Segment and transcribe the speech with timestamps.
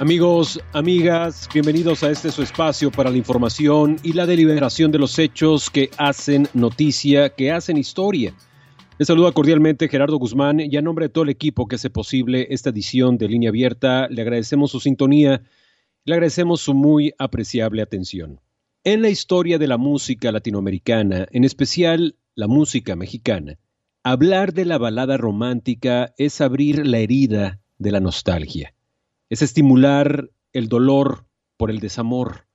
[0.00, 5.18] Amigos, amigas, bienvenidos a este su espacio para la información y la deliberación de los
[5.18, 8.32] hechos que hacen noticia, que hacen historia.
[8.96, 12.46] Les saluda cordialmente Gerardo Guzmán y a nombre de todo el equipo que hace posible
[12.50, 15.42] esta edición de Línea Abierta, le agradecemos su sintonía,
[16.04, 18.40] le agradecemos su muy apreciable atención.
[18.84, 23.58] En la historia de la música latinoamericana, en especial la música mexicana,
[24.04, 28.74] hablar de la balada romántica es abrir la herida de la nostalgia
[29.30, 31.26] es estimular el dolor
[31.56, 32.46] por el desamor,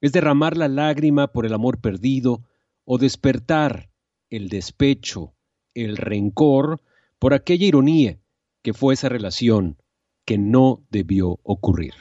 [0.00, 2.42] es derramar la lágrima por el amor perdido
[2.84, 3.90] o despertar
[4.30, 5.34] el despecho,
[5.74, 6.80] el rencor
[7.18, 8.18] por aquella ironía
[8.62, 9.78] que fue esa relación
[10.24, 11.94] que no debió ocurrir.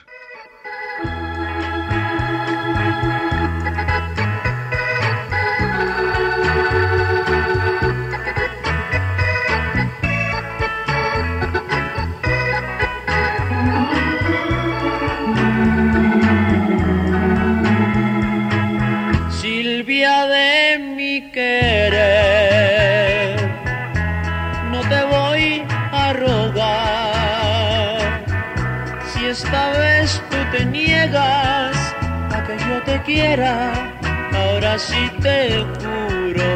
[34.33, 36.47] Ahora sí te juro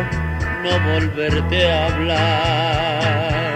[0.63, 3.54] no volverte a hablar.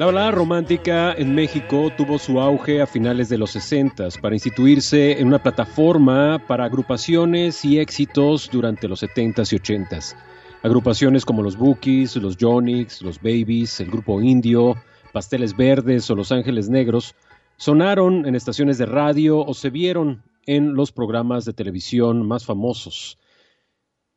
[0.00, 5.20] La balada romántica en México tuvo su auge a finales de los 60 para instituirse
[5.20, 10.16] en una plataforma para agrupaciones y éxitos durante los 70s y 80s.
[10.62, 14.74] Agrupaciones como los Bookies, los Jonix, los Babies, el Grupo Indio,
[15.12, 17.14] Pasteles Verdes o Los Ángeles Negros
[17.58, 23.18] sonaron en estaciones de radio o se vieron en los programas de televisión más famosos.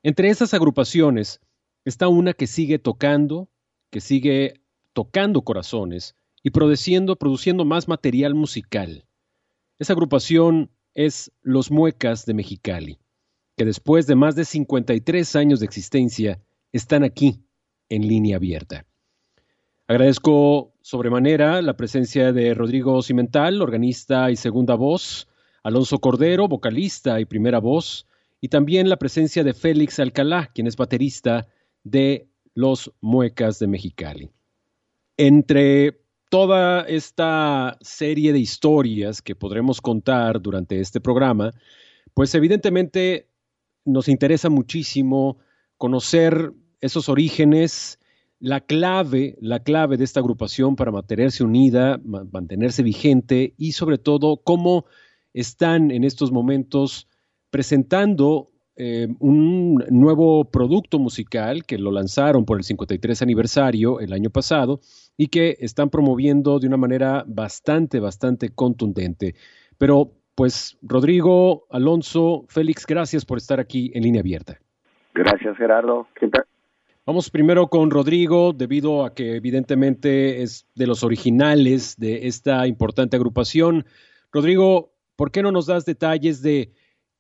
[0.01, 1.41] Entre esas agrupaciones
[1.83, 3.50] está una que sigue tocando,
[3.89, 4.62] que sigue
[4.93, 9.05] tocando corazones y produciendo, produciendo más material musical.
[9.79, 12.99] Esa agrupación es Los Muecas de Mexicali,
[13.57, 17.43] que después de más de 53 años de existencia están aquí
[17.89, 18.85] en línea abierta.
[19.87, 25.27] Agradezco sobremanera la presencia de Rodrigo Cimental, organista y segunda voz,
[25.63, 28.07] Alonso Cordero, vocalista y primera voz,
[28.41, 31.47] y también la presencia de Félix Alcalá, quien es baterista
[31.83, 34.29] de Los Muecas de Mexicali.
[35.18, 41.51] Entre toda esta serie de historias que podremos contar durante este programa,
[42.13, 43.29] pues evidentemente
[43.85, 45.38] nos interesa muchísimo
[45.78, 48.00] conocer esos orígenes,
[48.40, 54.38] la clave, la clave de esta agrupación para mantenerse unida, mantenerse vigente y sobre todo
[54.38, 54.85] cómo
[55.34, 57.07] están en estos momentos
[57.50, 64.31] presentando eh, un nuevo producto musical que lo lanzaron por el 53 aniversario el año
[64.31, 64.81] pasado
[65.18, 69.36] y que están promoviendo de una manera bastante, bastante contundente.
[69.77, 74.60] Pero pues Rodrigo, Alonso, Félix, gracias por estar aquí en línea abierta.
[75.13, 76.07] Gracias Gerardo.
[77.06, 83.18] Vamos primero con Rodrigo, debido a que evidentemente es de los originales de esta importante
[83.18, 83.86] agrupación.
[84.31, 86.71] Rodrigo, ¿por qué no nos das detalles de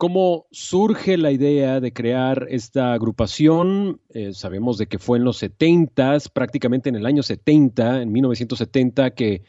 [0.03, 4.01] ¿Cómo surge la idea de crear esta agrupación?
[4.09, 9.11] Eh, sabemos de que fue en los 70, prácticamente en el año 70, en 1970,
[9.11, 9.45] que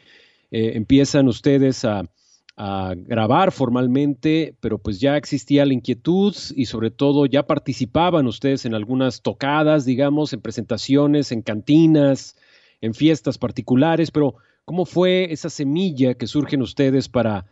[0.52, 2.08] eh, empiezan ustedes a,
[2.56, 8.74] grabar formalmente, pero pues ya existía la inquietud y sobre todo ya participaban ustedes en
[8.74, 12.36] algunas tocadas, digamos, en presentaciones, en cantinas,
[12.80, 17.44] en fiestas particulares, pero ¿cómo fue esa semilla que surge en ustedes para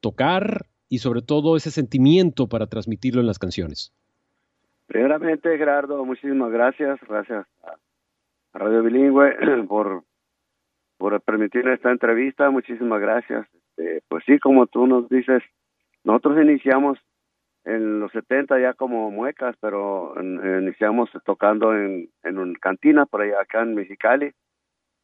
[0.00, 3.92] tocar y sobre todo ese sentimiento para transmitirlo en las canciones?
[4.86, 6.98] Primeramente, Gerardo, muchísimas gracias.
[7.08, 7.76] Gracias a,
[8.54, 9.36] Radio Bilingüe
[9.68, 10.04] por,
[10.96, 12.50] por permitir esta entrevista.
[12.50, 13.46] Muchísimas gracias.
[13.78, 15.42] Este, pues sí, como tú nos dices,
[16.04, 16.98] nosotros iniciamos
[17.64, 23.42] en los 70 ya como muecas, pero iniciamos tocando en, en una cantina por allá
[23.42, 24.32] acá en Mexicali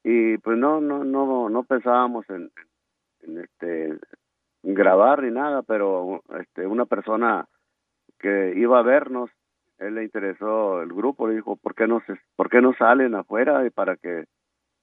[0.03, 2.51] y pues no no no no pensábamos en,
[3.23, 3.99] en este
[4.65, 7.47] grabar ni nada, pero este una persona
[8.19, 9.31] que iba a vernos,
[9.79, 13.15] él le interesó el grupo, le dijo, "¿Por qué no se, por qué no salen
[13.15, 14.25] afuera y para que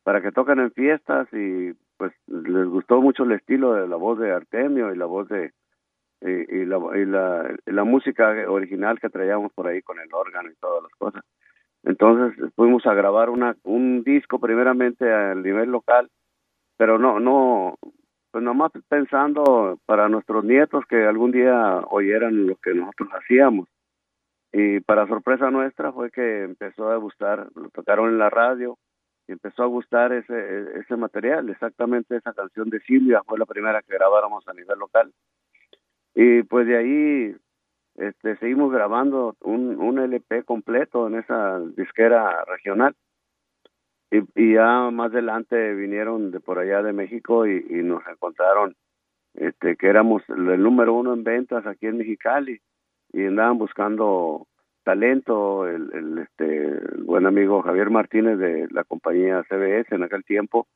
[0.04, 4.20] para que toquen en fiestas?" y pues les gustó mucho el estilo de la voz
[4.20, 5.52] de Artemio y la voz de
[6.22, 10.56] y, la, y la, la música original que traíamos por ahí con el órgano y
[10.56, 11.24] todas las cosas.
[11.84, 16.10] Entonces fuimos a grabar una, un disco primeramente a nivel local,
[16.78, 17.78] pero no, no,
[18.32, 23.68] pues nomás pensando para nuestros nietos que algún día oyeran lo que nosotros hacíamos.
[24.54, 28.78] Y para sorpresa nuestra fue que empezó a gustar, lo tocaron en la radio
[29.28, 33.82] y empezó a gustar ese, ese material, exactamente esa canción de Silvia fue la primera
[33.82, 35.12] que grabáramos a nivel local
[36.14, 37.36] y pues de ahí
[37.96, 42.96] este seguimos grabando un, un LP completo en esa disquera regional
[44.12, 48.76] y, y ya más adelante vinieron de por allá de México y, nos encontraron
[49.34, 52.60] este que éramos el número uno en ventas aquí en Mexicali
[53.14, 54.48] y andaban buscando
[54.84, 60.68] talento el, el este buen amigo Javier Martínez de la compañía CBS en aquel tiempo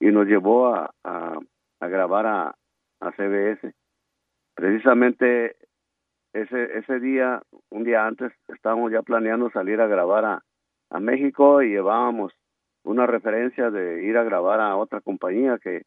[0.00, 1.38] y nos llevó a, a,
[1.80, 2.54] a grabar a,
[3.00, 3.74] a CBS
[4.54, 5.56] precisamente
[6.32, 10.42] ese ese día un día antes estábamos ya planeando salir a grabar a,
[10.88, 12.32] a México y llevábamos
[12.84, 15.82] una referencia de ir a grabar a otra compañía que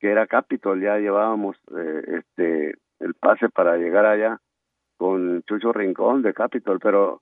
[0.00, 0.82] que era Capitol.
[0.82, 4.38] Ya llevábamos eh, este el pase para llegar allá
[4.96, 7.20] con Chucho Rincón de Capitol pero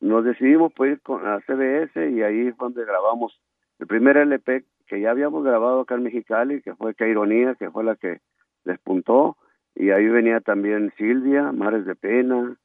[0.00, 3.40] nos decidimos por ir con a CBS y ahí fue donde grabamos
[3.78, 7.70] el primer LP que ya habíamos grabado acá en Mexicali que fue Qué ironía que
[7.70, 8.20] fue la que
[8.64, 9.36] despuntó.
[9.76, 12.56] Y ahí venía también Silvia, Mares de Pena,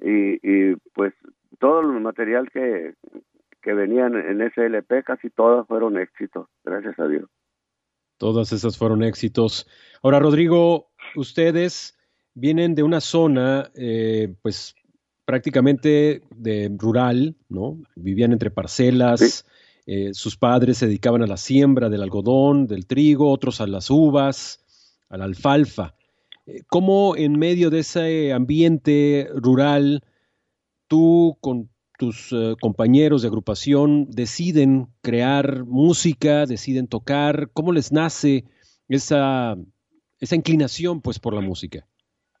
[0.00, 1.12] y, y pues
[1.58, 2.94] todo el material que,
[3.68, 7.28] que venían en ese LP, casi todas fueron éxitos, gracias a Dios.
[8.16, 9.66] Todas esas fueron éxitos.
[10.02, 11.98] Ahora, Rodrigo, ustedes
[12.32, 14.74] vienen de una zona, eh, pues
[15.26, 17.78] prácticamente de rural, ¿no?
[17.94, 19.44] Vivían entre parcelas,
[19.84, 23.90] eh, sus padres se dedicaban a la siembra del algodón, del trigo, otros a las
[23.90, 24.64] uvas,
[25.10, 25.94] a la alfalfa.
[26.68, 30.02] ¿Cómo en medio de ese ambiente rural
[30.86, 31.68] tú con
[31.98, 37.50] tus eh, compañeros de agrupación deciden crear música, deciden tocar?
[37.52, 38.44] ¿Cómo les nace
[38.88, 39.56] esa,
[40.20, 41.84] esa inclinación pues por la música?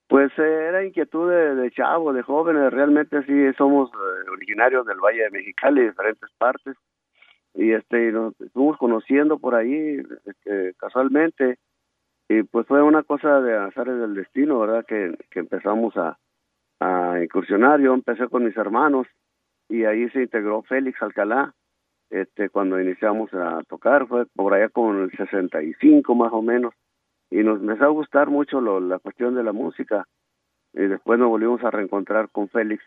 [0.08, 5.24] Pues eh, era inquietud de, de de jóvenes, realmente sí somos eh, originarios del Valle
[5.24, 6.76] de Mexicali, de diferentes partes,
[7.54, 11.58] y este nos estuvimos conociendo por ahí este, casualmente,
[12.28, 14.86] y pues fue una cosa de azares del destino, ¿verdad?
[14.86, 16.18] Que, que empezamos a,
[16.80, 17.80] a incursionar.
[17.80, 19.06] Yo empecé con mis hermanos
[19.68, 21.54] y ahí se integró Félix Alcalá.
[22.10, 26.72] Este, cuando iniciamos a tocar, fue por allá con el 65 más o menos,
[27.30, 30.06] y nos empezó a gustar mucho lo, la cuestión de la música.
[30.72, 32.82] Y después nos volvimos a reencontrar con Félix,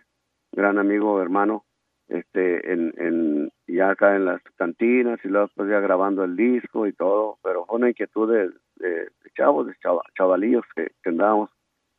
[0.52, 1.66] gran amigo, hermano,
[2.12, 6.86] este en, en ya acá en las cantinas y luego después ya grabando el disco
[6.86, 9.76] y todo, pero fue una inquietud de, de, chavos, de
[10.18, 11.50] chavalillos que, que, andábamos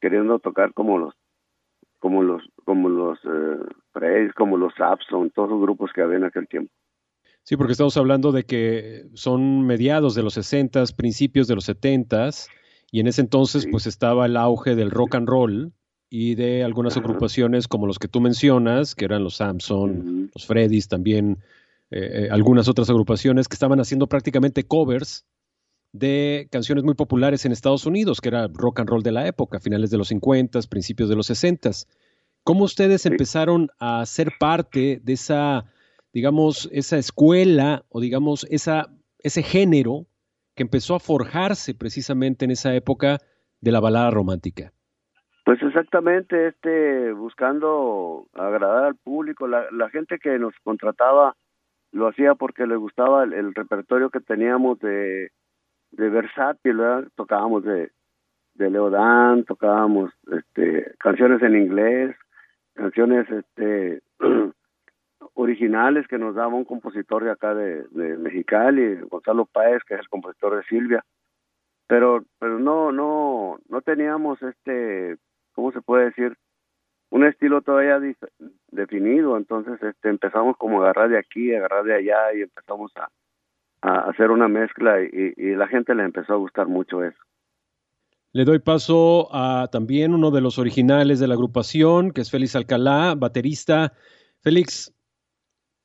[0.00, 1.14] queriendo tocar como los
[1.98, 3.58] como los como los eh,
[4.36, 6.72] como los Abson, todos los grupos que había en aquel tiempo.
[7.44, 12.30] Sí, porque estamos hablando de que son mediados de los 60, principios de los 70
[12.92, 15.72] y en ese entonces pues estaba el auge del rock and roll
[16.08, 20.86] y de algunas agrupaciones como los que tú mencionas, que eran los Samson, los Freddys,
[20.86, 21.38] también
[21.90, 25.24] eh, eh, algunas otras agrupaciones que estaban haciendo prácticamente covers
[25.92, 29.58] de canciones muy populares en Estados Unidos, que era rock and roll de la época,
[29.58, 31.70] finales de los 50, principios de los 60.
[32.44, 35.64] ¿Cómo ustedes empezaron a ser parte de esa,
[36.12, 38.88] digamos, esa escuela o digamos, esa,
[39.20, 40.06] ese género
[40.56, 43.18] que empezó a forjarse precisamente en esa época
[43.60, 44.72] de la balada romántica?
[45.44, 51.36] Pues exactamente, este, buscando agradar al público, la, la gente que nos contrataba
[51.92, 55.30] lo hacía porque le gustaba el, repertorio que teníamos de,
[55.90, 56.78] de versátil,
[57.14, 57.90] tocábamos de,
[58.54, 62.16] de Leodán, tocábamos este, canciones en inglés,
[62.74, 64.00] canciones este,
[65.34, 70.00] originales que nos daba un compositor de acá de, de Mexicali, Gonzalo Páez, que es
[70.00, 71.04] el compositor de Silvia.
[71.86, 75.16] Pero, pero no, no, no teníamos este,
[75.54, 76.36] ¿cómo se puede decir?
[77.10, 78.00] Un estilo todavía
[78.68, 79.36] definido.
[79.36, 83.08] Entonces, este, empezamos como a agarrar de aquí, agarrar de allá y empezamos a,
[83.82, 87.18] a hacer una mezcla y, y la gente le empezó a gustar mucho eso.
[88.34, 92.56] Le doy paso a también uno de los originales de la agrupación, que es Félix
[92.56, 93.92] Alcalá, baterista.
[94.40, 94.90] Félix,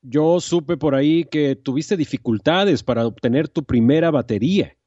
[0.02, 4.78] yo supe por ahí que tuviste dificultades para obtener tu primera batería.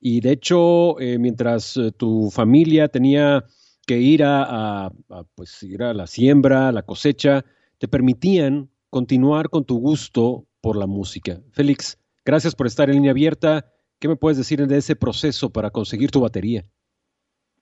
[0.00, 3.46] Y de hecho, eh, mientras eh, tu familia tenía
[3.86, 4.92] que ir a,
[5.34, 7.44] pues, ir a la siembra, a la cosecha,
[7.78, 11.40] te permitían continuar con tu gusto por la música.
[11.52, 13.72] Félix, gracias por estar en línea abierta.
[13.98, 16.66] ¿Qué me puedes decir de ese proceso para conseguir tu batería?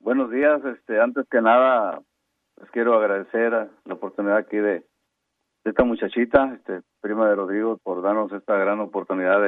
[0.03, 2.01] Buenos días, este, antes que nada,
[2.59, 4.83] les quiero agradecer la oportunidad aquí de,
[5.63, 9.39] esta muchachita, este, prima de Rodrigo, por darnos esta gran oportunidad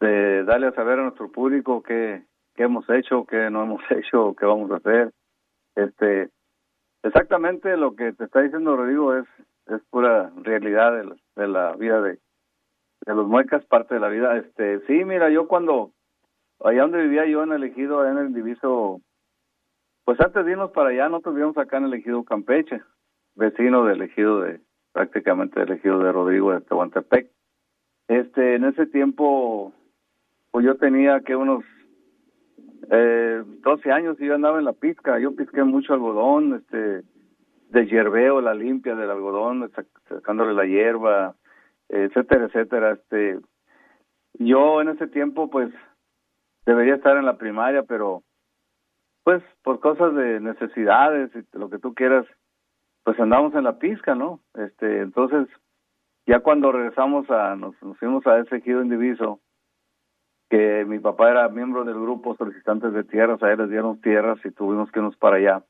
[0.00, 2.24] de, darle a saber a nuestro público qué,
[2.56, 5.12] hemos hecho, qué no hemos hecho, qué vamos a hacer.
[5.76, 6.30] Este,
[7.02, 9.26] exactamente lo que te está diciendo Rodrigo es,
[9.66, 12.18] es pura realidad de la, de la vida de,
[13.04, 14.34] de los muecas, parte de la vida.
[14.38, 15.92] Este, sí, mira, yo cuando,
[16.64, 19.02] allá donde vivía yo en el ejido, en el diviso
[20.08, 22.80] pues antes de irnos para allá, nosotros vivíamos acá en el ejido Campeche,
[23.34, 24.58] vecino del ejido de,
[24.90, 27.30] prácticamente del ejido de Rodrigo de Tehuantepec.
[28.08, 29.74] Este, en ese tiempo,
[30.50, 31.62] pues yo tenía que unos
[32.90, 37.02] eh, 12 años y yo andaba en la pizca, yo pisqué mucho algodón, este,
[37.68, 39.70] de hierbeo, la limpia del algodón,
[40.08, 41.34] sacándole la hierba,
[41.90, 42.92] etcétera, etcétera.
[42.92, 43.40] Este,
[44.38, 45.70] yo en ese tiempo, pues,
[46.64, 48.22] debería estar en la primaria, pero
[49.28, 52.24] pues por cosas de necesidades y lo que tú quieras,
[53.04, 54.40] pues andamos en la pizca, ¿no?
[54.54, 55.48] Este, entonces,
[56.26, 59.40] ya cuando regresamos a, nos, fuimos a ese ejido indiviso,
[60.48, 64.38] que mi papá era miembro del grupo solicitantes de tierras, a él les dieron tierras
[64.46, 65.62] y tuvimos que irnos para allá.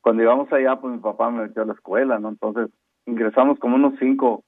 [0.00, 2.28] Cuando íbamos allá, pues mi papá me metió a la escuela, ¿no?
[2.28, 2.70] Entonces,
[3.06, 4.44] ingresamos como unos cinco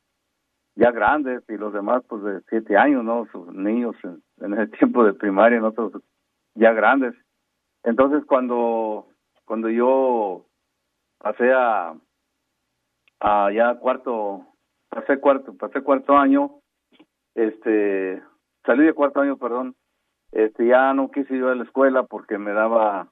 [0.77, 3.27] ya grandes y los demás pues de siete años, ¿no?
[3.33, 6.05] Sus niños en, en ese tiempo de primaria, nosotros
[6.55, 7.17] ya grandes.
[7.85, 9.07] Entonces cuando
[9.45, 10.47] cuando yo
[11.19, 11.95] pasé a,
[13.21, 14.47] a ya cuarto
[14.89, 16.61] pasé cuarto pasé cuarto año
[17.35, 18.23] este
[18.65, 19.75] salí de cuarto año perdón
[20.33, 23.11] este ya no quise ir a la escuela porque me daba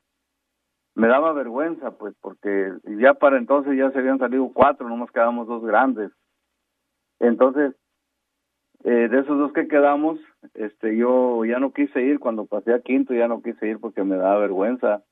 [0.94, 5.46] me daba vergüenza pues porque ya para entonces ya se habían salido cuatro nomás quedamos
[5.46, 6.10] dos grandes.
[7.20, 7.74] Entonces
[8.84, 10.18] eh, de esos dos que quedamos,
[10.54, 14.04] este, yo ya no quise ir cuando pasé a quinto, ya no quise ir porque
[14.04, 15.02] me daba vergüenza.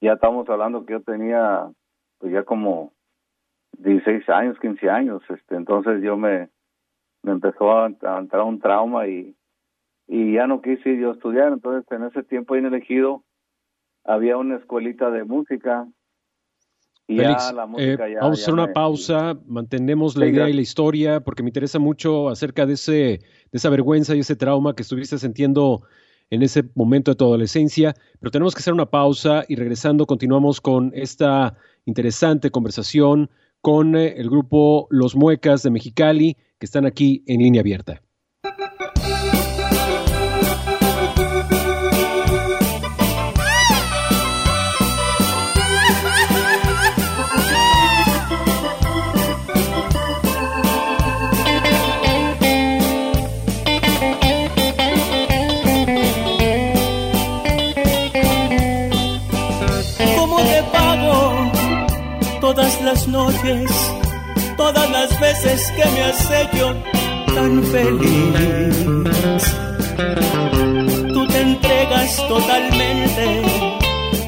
[0.00, 1.68] Ya estamos hablando que yo tenía,
[2.18, 2.92] pues ya como
[3.78, 6.50] 16 años, 15 años, este, entonces yo me,
[7.22, 9.34] me empezó a, entrar un trauma y,
[10.06, 11.52] y ya no quise ir yo a estudiar.
[11.52, 13.24] Entonces en ese tiempo en elegido
[14.04, 15.88] había una escuelita de música
[17.06, 21.50] Félix, eh, vamos a hacer una pausa, mantenemos la idea y la historia, porque me
[21.50, 23.20] interesa mucho acerca de, ese, de
[23.52, 25.82] esa vergüenza y ese trauma que estuviste sintiendo
[26.30, 30.60] en ese momento de tu adolescencia, pero tenemos que hacer una pausa y regresando continuamos
[30.60, 33.30] con esta interesante conversación
[33.60, 38.02] con eh, el grupo Los Muecas de Mexicali, que están aquí en línea abierta.
[62.94, 63.70] Las noches,
[64.56, 66.76] todas las veces que me has hecho
[67.34, 68.74] tan feliz.
[71.12, 73.42] Tú te entregas totalmente,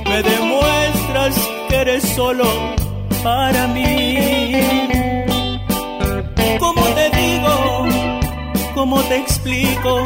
[0.09, 1.35] me demuestras
[1.69, 2.47] que eres solo
[3.23, 4.57] para mí.
[6.59, 7.87] ¿Cómo te digo?
[8.75, 10.03] ¿Cómo te explico?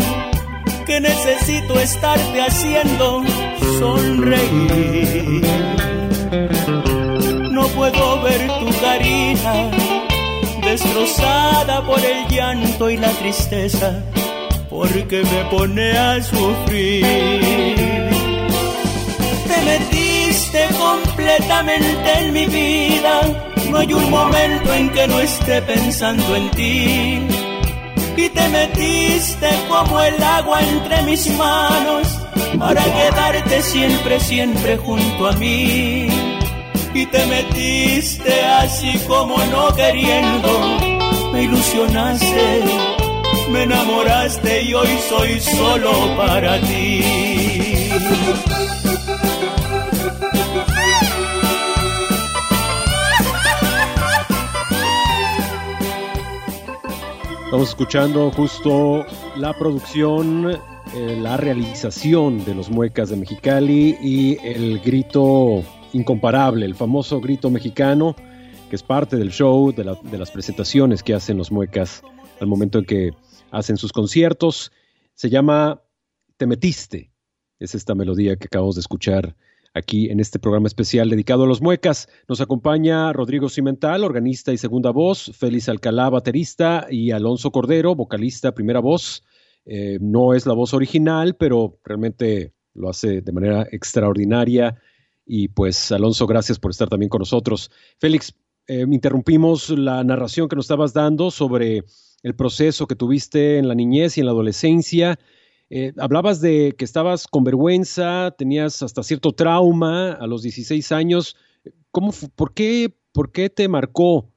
[0.84, 3.22] Que necesito estarte haciendo
[3.78, 5.40] sonreír
[7.60, 9.70] no puedo ver tu carita
[10.62, 14.02] destrozada por el llanto y la tristeza,
[14.70, 17.04] porque me pone a sufrir.
[19.48, 23.14] Te metiste completamente en mi vida,
[23.70, 27.26] no hay un momento en que no esté pensando en ti.
[28.16, 32.06] Y te metiste como el agua entre mis manos
[32.58, 36.29] para quedarte siempre, siempre junto a mí
[36.94, 40.90] y te metiste así como no queriendo
[41.32, 42.64] me ilusionaste,
[43.50, 47.04] me enamoraste y hoy soy solo para ti.
[57.44, 59.04] Estamos escuchando justo
[59.37, 60.52] la producción,
[60.94, 67.50] eh, la realización de los muecas de Mexicali y el grito incomparable, el famoso grito
[67.50, 68.16] mexicano,
[68.68, 72.02] que es parte del show, de, las presentaciones que hacen los muecas
[72.40, 73.11] al momento en que
[73.50, 74.73] hacen sus conciertos.
[75.14, 75.82] Se llama
[76.37, 77.12] Te metiste.
[77.59, 79.37] Es esta melodía que acabamos de escuchar
[79.75, 82.09] aquí en este programa especial dedicado a los muecas.
[82.28, 88.52] Nos acompaña Rodrigo Cimental, organista y segunda voz, Félix Alcalá, baterista, y Alonso Cordero, vocalista,
[88.52, 89.25] primera voz.
[89.66, 94.80] Eh, no es la voz original, pero realmente lo hace de manera extraordinaria.
[95.32, 97.70] Y pues, Alonso, gracias por estar también con nosotros.
[97.99, 98.34] Félix,
[98.66, 101.84] eh, interrumpimos la narración que nos estabas dando sobre
[102.25, 105.20] el proceso que tuviste en la niñez y en la adolescencia
[105.70, 111.37] eh, hablabas de que estabas con vergüenza, tenías hasta cierto trauma a los 16 años.
[111.92, 114.28] ¿Cómo, por, qué, ¿Por qué te marcó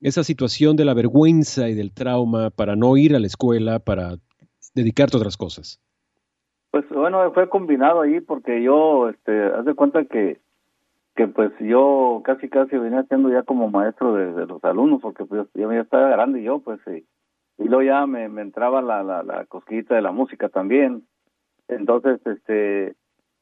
[0.00, 4.18] esa situación de la vergüenza y del trauma para no ir a la escuela, para
[4.74, 5.78] dedicarte a otras cosas?
[6.70, 10.40] Pues bueno, fue combinado ahí porque yo, este, haz de cuenta que,
[11.16, 15.48] que pues yo casi casi venía siendo ya como maestro de, los alumnos porque pues
[15.54, 17.06] yo ya estaba grande y yo pues sí
[17.58, 21.02] y luego ya me, entraba la, la, la cosquillita de la música también.
[21.66, 22.94] Entonces, este,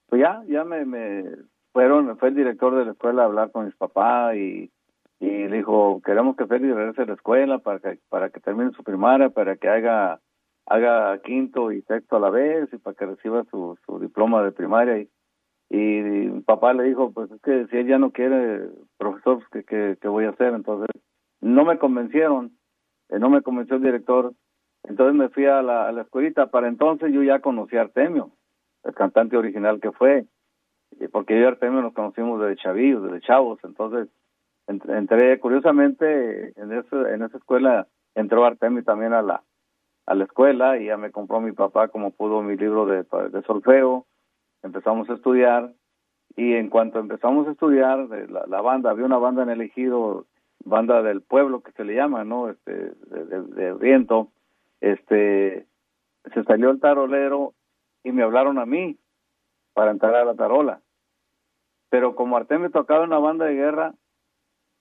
[0.09, 1.25] pues ya, ya me, me
[1.73, 4.71] fueron, fue el director de la escuela a hablar con mis papás y,
[5.21, 8.73] y le dijo, queremos que Félix regrese a la escuela para que, para que termine
[8.73, 10.21] su primaria, para que haga,
[10.66, 14.52] haga quinto y sexto a la vez y para que reciba su, su diploma de
[14.52, 14.99] primaria.
[14.99, 15.08] Y,
[15.70, 18.68] y mi papá le dijo, pues es que si él ya no quiere,
[18.99, 20.54] profesor, pues, ¿qué, voy a hacer?
[20.54, 20.88] Entonces,
[21.40, 22.52] no me convencieron
[23.08, 24.32] eh, no me convenció el director,
[24.82, 26.50] entonces me fui a la, a la escuelita.
[26.50, 28.32] Para entonces yo ya conocía a Artemio,
[28.84, 30.26] el cantante original que fue,
[31.12, 34.08] porque yo y Artemio nos conocimos desde chavillos, desde chavos, entonces
[34.67, 39.43] entré, curiosamente, en, ese, en esa escuela entró Artemio también a la,
[40.06, 43.42] a la escuela y ya me compró mi papá como pudo mi libro de, de
[43.42, 44.06] solfeo,
[44.62, 45.73] empezamos a estudiar
[46.36, 47.99] y en cuanto empezamos a estudiar,
[48.30, 50.26] la, la banda, había una banda en el ejido
[50.64, 52.50] banda del pueblo que se le llama, ¿no?
[52.50, 54.32] Este, de, de, viento,
[54.80, 55.66] este,
[56.34, 57.54] se salió el tarolero
[58.02, 58.99] y me hablaron a mí
[59.75, 60.80] para entrar a la tarola.
[61.88, 63.95] Pero como Artemio tocaba en una banda de guerra,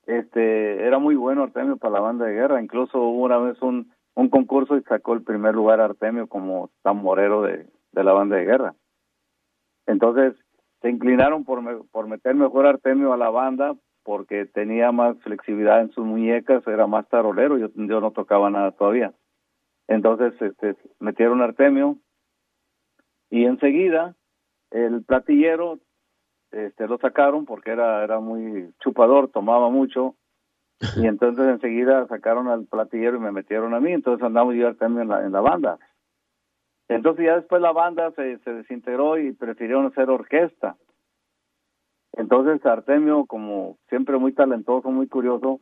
[0.07, 2.61] este, era muy bueno Artemio para la banda de guerra.
[2.61, 7.41] Incluso hubo una vez un, un concurso y sacó el primer lugar Artemio como tamborero
[7.43, 8.75] de, de la banda de guerra.
[9.85, 10.35] Entonces,
[10.81, 15.91] se inclinaron por, por meter mejor Artemio a la banda porque tenía más flexibilidad en
[15.91, 19.13] sus muñecas, era más tarolero, yo, yo no tocaba nada todavía.
[19.87, 21.97] Entonces este, metieron Artemio
[23.31, 24.15] y enseguida
[24.69, 25.79] el platillero
[26.51, 30.15] este, lo sacaron porque era, era muy chupador, tomaba mucho
[30.97, 35.01] y entonces enseguida sacaron al platillero y me metieron a mí, entonces andamos yo Artemio
[35.01, 35.77] en la, en la banda.
[36.87, 40.75] Entonces ya después la banda se, se desintegró y prefirieron hacer orquesta.
[42.13, 45.59] Entonces Artemio, como siempre muy talentoso, muy curioso,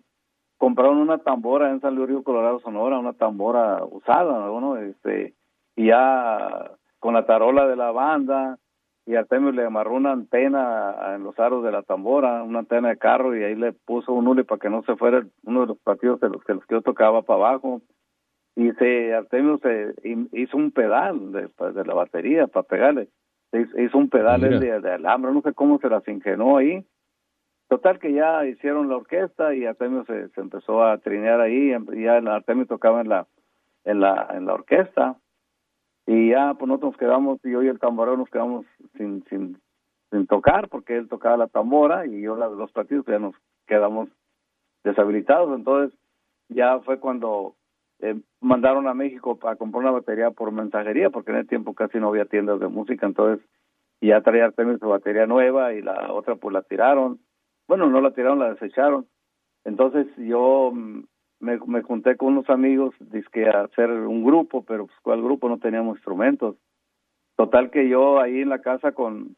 [0.57, 4.77] compraron una tambora en San Luis Río Colorado, Sonora, una tambora usada, ¿no?
[4.77, 5.33] Este,
[5.75, 8.59] y ya con la tarola de la banda,
[9.05, 12.97] y Artemio le amarró una antena en los aros de la tambora, una antena de
[12.97, 15.77] carro, y ahí le puso un hule para que no se fuera uno de los
[15.79, 17.81] partidos de los que, los que yo tocaba para abajo.
[18.55, 19.93] Y se Artemio se
[20.31, 23.09] hizo un pedal de, de la batería para pegarle
[23.77, 26.85] hizo un pedal de, de, alambre, no sé cómo se las ingenó ahí.
[27.69, 32.03] Total que ya hicieron la orquesta y Artemio se, se empezó a trinear ahí y
[32.03, 33.27] ya Artemio tocaba en la
[33.85, 35.17] en la en la orquesta
[36.05, 38.65] y ya pues nosotros nos quedamos y yo y el tamborero nos quedamos
[38.97, 39.57] sin sin
[40.11, 43.35] sin tocar porque él tocaba la tambora y yo los partidos ya nos
[43.67, 44.09] quedamos
[44.83, 45.97] deshabilitados entonces
[46.49, 47.55] ya fue cuando
[47.99, 51.99] eh, mandaron a México para comprar una batería por mensajería, porque en el tiempo casi
[51.99, 53.45] no había tiendas de música, entonces
[54.01, 57.19] ya traía Artemio su batería nueva y la otra pues la tiraron.
[57.65, 59.07] Bueno, no la tiraron, la desecharon.
[59.63, 61.05] Entonces yo mm,
[61.43, 65.49] me, me junté con unos amigos, dizque a hacer un grupo, pero pues cuál grupo
[65.49, 66.55] no teníamos instrumentos.
[67.35, 69.35] Total que yo ahí en la casa con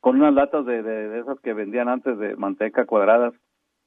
[0.00, 3.34] con unas latas de, de esas que vendían antes de manteca cuadradas,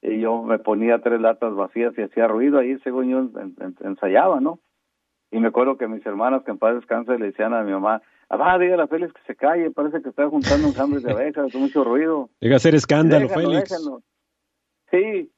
[0.02, 3.30] y yo me ponía tres latas vacías y hacía ruido ahí según yo
[3.82, 4.60] ensayaba, ¿no?
[5.32, 8.02] Y me acuerdo que mis hermanas, que en paz descanse, le decían a mi mamá,
[8.30, 11.46] ah, dígale a Félix que se calle, parece que está juntando un hambre de abejas,
[11.46, 12.30] hace mucho ruido.
[12.40, 13.70] Llega a hacer escándalo, Félix.
[14.90, 15.32] Sí,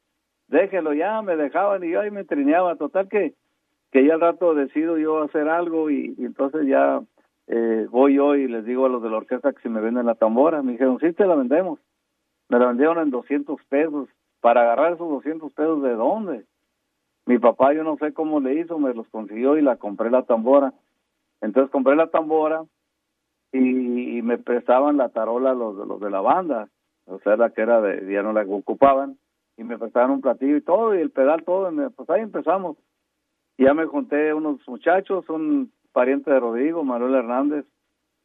[0.52, 3.34] déjelo ya, me dejaban y yo ahí me trineaba, total que,
[3.92, 7.02] que ya al rato decido yo hacer algo y, entonces ya
[7.48, 10.06] eh, voy yo y les digo a los de la orquesta que si me venden
[10.06, 11.80] la tambora, me dijeron, sí, te la vendemos,
[12.50, 14.10] me la vendieron en 200 pesos,
[14.42, 16.46] para agarrar esos 200 pesos de dónde,
[17.26, 20.24] mi papá yo no sé cómo le hizo, me los consiguió y la compré la
[20.24, 20.74] tambora,
[21.40, 22.64] entonces compré la tambora
[23.54, 26.68] y, me prestaban la tarola los, los de la banda,
[27.06, 29.18] o sea, la que era de, ya no la ocupaban,
[29.62, 32.78] y me prestaban un platillo y todo, y el pedal todo, pues ahí empezamos.
[33.58, 37.66] Ya me junté unos muchachos, un pariente de Rodrigo, Manuel Hernández,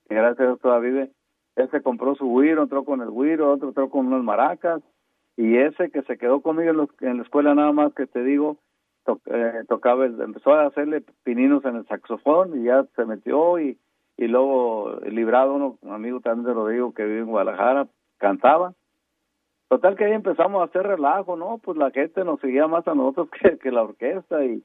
[0.09, 1.11] que gracias a Dios todavía vive,
[1.57, 4.83] él compró su güiro, entró con el güiro, otro entró con unas maracas,
[5.37, 8.57] y ese que se quedó conmigo en, en la escuela nada más que te digo,
[9.27, 13.79] eh, tocaba, empezó a hacerle pininos en el saxofón y ya se metió y,
[14.16, 18.75] y luego librado uno, un amigo también de Rodrigo que vive en Guadalajara, cantaba.
[19.69, 21.59] Total que ahí empezamos a hacer relajo, ¿no?
[21.59, 23.29] Pues la gente nos seguía más a nosotros
[23.63, 24.63] que, la orquesta y,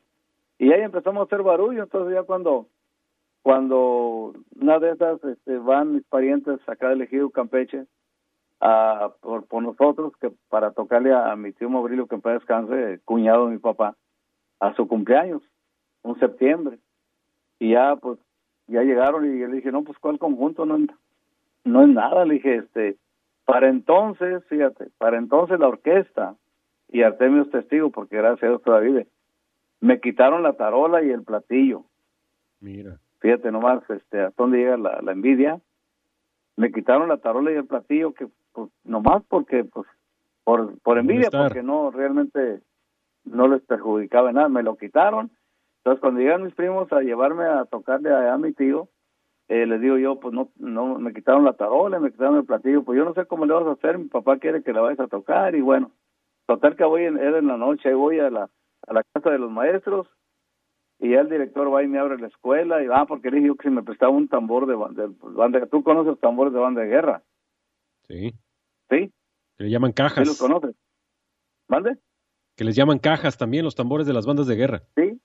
[0.60, 1.84] y ahí empezamos a hacer barullo.
[1.84, 2.68] Entonces ya cuando
[3.42, 7.86] cuando una de esas este, van mis parientes acá del Ejido Campeche
[8.60, 13.00] a, por, por nosotros que para tocarle a, mi tío Mobrilio que en paz descanse,
[13.06, 13.96] cuñado de mi papá,
[14.60, 15.42] a su cumpleaños,
[16.04, 16.78] un septiembre.
[17.58, 18.20] Y ya pues
[18.68, 20.66] ya llegaron y yo le dije, no, pues ¿cuál conjunto?
[20.66, 20.78] No,
[21.64, 22.98] no es nada, le dije, este,
[23.52, 26.38] para entonces, fíjate, para entonces la orquesta,
[26.88, 29.08] y Artemio es testigo, porque gracias a Dios todavía vive,
[29.82, 31.84] me quitaron la tarola y el platillo.
[32.62, 32.98] Mira.
[33.20, 35.60] Fíjate nomás, este, a dónde llega la, la envidia.
[36.56, 39.86] Me quitaron la tarola y el platillo, que pues, nomás porque, pues,
[40.46, 42.62] por, por envidia, porque no, realmente
[43.26, 45.30] no les perjudicaba nada, me lo quitaron.
[45.80, 48.88] Entonces, cuando llegan mis primos a llevarme a tocarle a mi tío,
[49.48, 52.84] eh, les digo yo, pues no, no, me quitaron la tarola, me quitaron el platillo,
[52.84, 55.00] pues yo no sé cómo le vas a hacer, mi papá quiere que la vayas
[55.00, 55.92] a tocar y bueno,
[56.48, 58.50] total que voy en, era en la noche, ahí voy a la,
[58.88, 60.08] a la casa de los maestros
[61.00, 63.38] y ya el director va y me abre la escuela y va, ah, porque le
[63.38, 66.82] dije yo que si me prestaba un tambor de, banda, tú conoces tambores de banda
[66.82, 67.24] de guerra.
[68.08, 68.34] Sí.
[68.90, 69.12] ¿Sí?
[69.58, 70.24] Que le llaman cajas.
[70.24, 70.76] ¿Sí los conoces?
[71.68, 71.98] ¿Mande?
[72.56, 74.84] Que les llaman cajas también los tambores de las bandas de guerra.
[74.96, 75.21] Sí,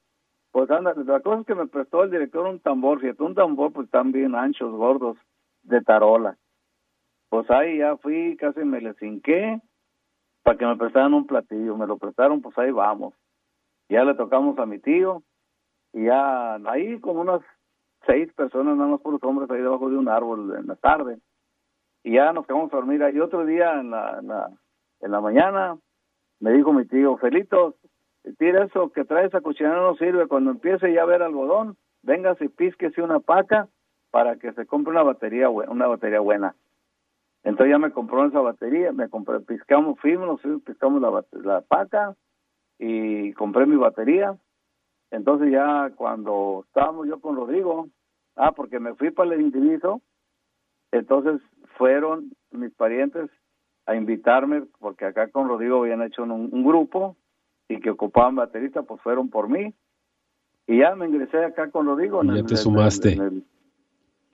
[0.69, 4.35] la cosa es que me prestó el director un tambor, fíjate, un tambor pues también
[4.35, 5.17] anchos, gordos,
[5.63, 6.37] de tarola.
[7.29, 9.61] Pues ahí ya fui, casi me le cinqué
[10.43, 13.15] para que me prestaran un platillo, me lo prestaron, pues ahí vamos.
[13.89, 15.23] Ya le tocamos a mi tío
[15.93, 17.41] y ya ahí como unas
[18.07, 21.19] seis personas, nada más por los hombres, ahí debajo de un árbol en la tarde.
[22.05, 23.03] Y ya nos quedamos a dormir.
[23.13, 24.51] Y otro día en la, en la,
[25.01, 25.77] en la mañana
[26.39, 27.75] me dijo mi tío, Felito,
[28.35, 30.27] tira eso que trae esa cochinera no sirve.
[30.27, 33.69] Cuando empiece ya a ver algodón, venga y písquese una paca
[34.11, 36.55] para que se compre una batería una batería buena.
[37.45, 42.17] Entonces ya me compró esa batería, me compré, piscamos, fuimos, piscamos la, la paca
[42.79, 44.37] y compré mi batería.
[45.13, 47.89] Entonces ya cuando estábamos yo con Rodrigo,
[48.35, 50.01] ah, porque me fui para el indiviso,
[50.91, 51.41] entonces
[51.77, 53.31] fueron mis parientes
[53.87, 57.17] a invitarme, porque acá con Rodrigo habían hecho un grupo
[57.69, 59.75] y que ocupaban baterista, pues fueron por mí.
[60.67, 62.23] Y ya me ingresé acá con Rodrigo.
[62.23, 63.19] ya te sumaste.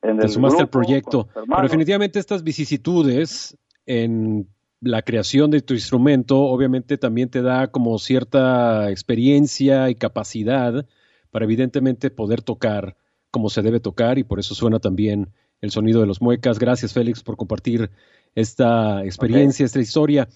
[0.01, 1.29] te sumaste al proyecto.
[1.35, 4.49] Pero definitivamente estas vicisitudes en
[4.81, 10.87] la creación de tu instrumento, obviamente también te da como cierta experiencia y capacidad
[11.31, 12.97] para evidentemente poder tocar
[13.31, 16.59] como se debe tocar y por eso suena también el sonido de los muecas.
[16.59, 17.91] Gracias Félix por compartir
[18.35, 20.29] esta experiencia, esta historia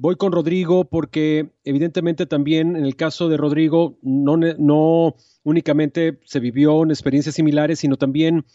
[0.00, 6.38] voy con Rodrigo porque evidentemente también en el caso de Rodrigo no, no únicamente se
[6.38, 8.46] vivió en experiencias similares, sino también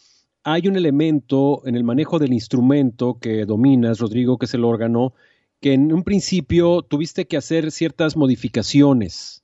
[0.44, 5.14] hay un elemento en el manejo del instrumento que dominas, Rodrigo, que es el órgano,
[5.60, 9.44] que en un principio tuviste que hacer ciertas modificaciones,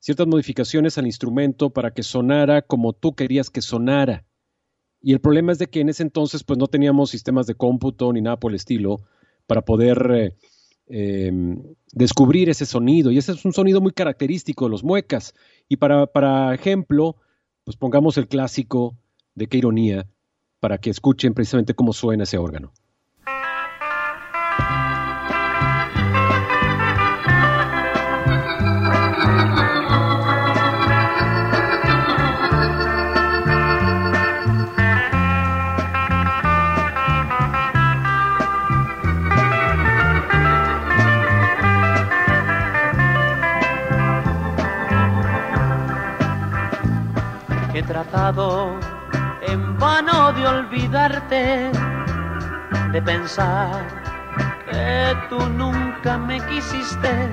[0.00, 4.26] ciertas modificaciones al instrumento para que sonara como tú querías que sonara.
[5.00, 8.12] Y el problema es de que en ese entonces pues no teníamos sistemas de cómputo
[8.12, 9.00] ni nada por el estilo
[9.46, 10.36] para poder eh,
[10.90, 11.32] eh,
[11.92, 13.10] descubrir ese sonido.
[13.10, 15.34] Y ese es un sonido muy característico de los muecas.
[15.68, 17.16] Y para, para ejemplo,
[17.64, 18.96] pues pongamos el clásico
[19.34, 20.06] de qué ironía
[20.60, 22.72] para que escuchen precisamente cómo suena ese órgano.
[48.28, 51.72] En vano de olvidarte,
[52.92, 53.70] de pensar
[54.70, 57.32] que tú nunca me quisiste,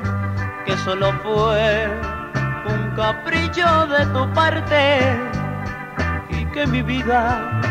[0.65, 1.89] que solo fue
[2.67, 5.19] un capricho de tu parte
[6.29, 7.61] y que mi vida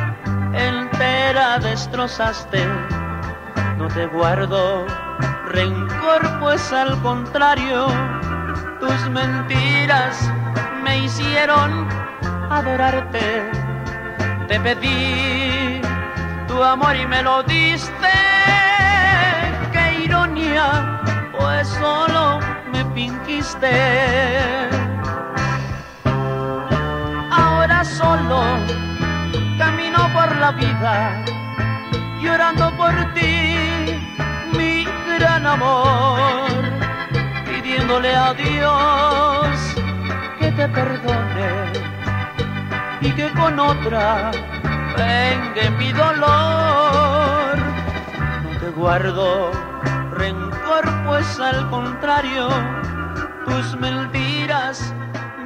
[0.53, 2.63] entera destrozaste.
[3.79, 4.85] No te guardo
[5.47, 7.87] rencor, pues al contrario,
[8.81, 10.31] tus mentiras
[10.83, 12.04] me hicieron
[12.59, 13.51] adorarte.
[14.49, 15.81] Te pedí
[16.47, 18.15] tu amor y me lo diste.
[19.73, 21.01] Qué ironía,
[21.33, 22.41] pues solo
[22.73, 23.71] me pinquiste.
[27.31, 28.43] Ahora solo
[29.59, 31.25] camino por la vida
[32.23, 34.01] llorando por ti,
[34.57, 34.87] mi
[35.19, 36.49] gran amor,
[37.45, 39.57] pidiéndole a Dios
[40.39, 41.94] que te perdone
[43.05, 44.31] y que con otra
[44.97, 47.59] venga mi dolor.
[48.43, 49.51] No te guardo
[50.13, 52.49] rencor, pues al contrario,
[53.45, 54.95] tus mentiras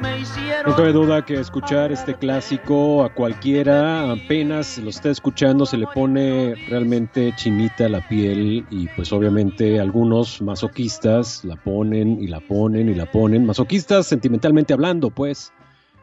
[0.01, 0.71] me hicieron.
[0.71, 5.87] No cabe duda que escuchar este clásico a cualquiera apenas lo está escuchando se le
[5.87, 12.87] pone realmente chinita la piel y pues obviamente algunos masoquistas la ponen y la ponen
[12.87, 15.51] y la ponen, masoquistas sentimentalmente hablando pues,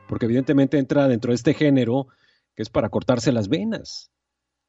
[0.09, 2.09] porque evidentemente entra dentro de este género
[2.55, 4.11] que es para cortarse las venas.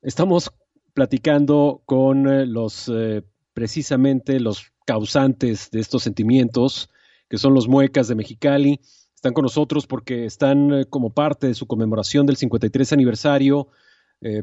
[0.02, 0.52] Estamos
[0.93, 3.23] platicando con eh, los eh,
[3.54, 6.89] precisamente los causantes de estos sentimientos,
[7.30, 8.80] que son los muecas de Mexicali.
[9.15, 13.69] Están con nosotros porque están eh, como parte de su conmemoración del 53 aniversario,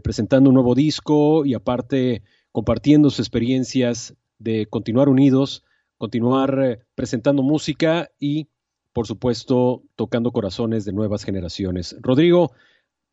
[0.05, 5.65] presentando un nuevo disco y aparte compartiendo sus experiencias de continuar unidos,
[5.99, 8.47] continuar presentando música y,
[8.95, 11.97] por supuesto, tocando corazones de nuevas generaciones.
[12.01, 12.53] Rodrigo,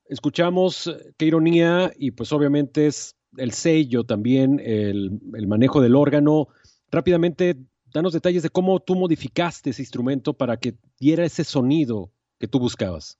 [0.05, 6.49] escuchamos eh, qué ironía y pues obviamente es el sello también, el, manejo del órgano.
[6.91, 7.55] Rápidamente,
[7.93, 12.59] danos detalles de cómo tú modificaste ese instrumento para que diera ese sonido que tú
[12.59, 13.19] buscabas.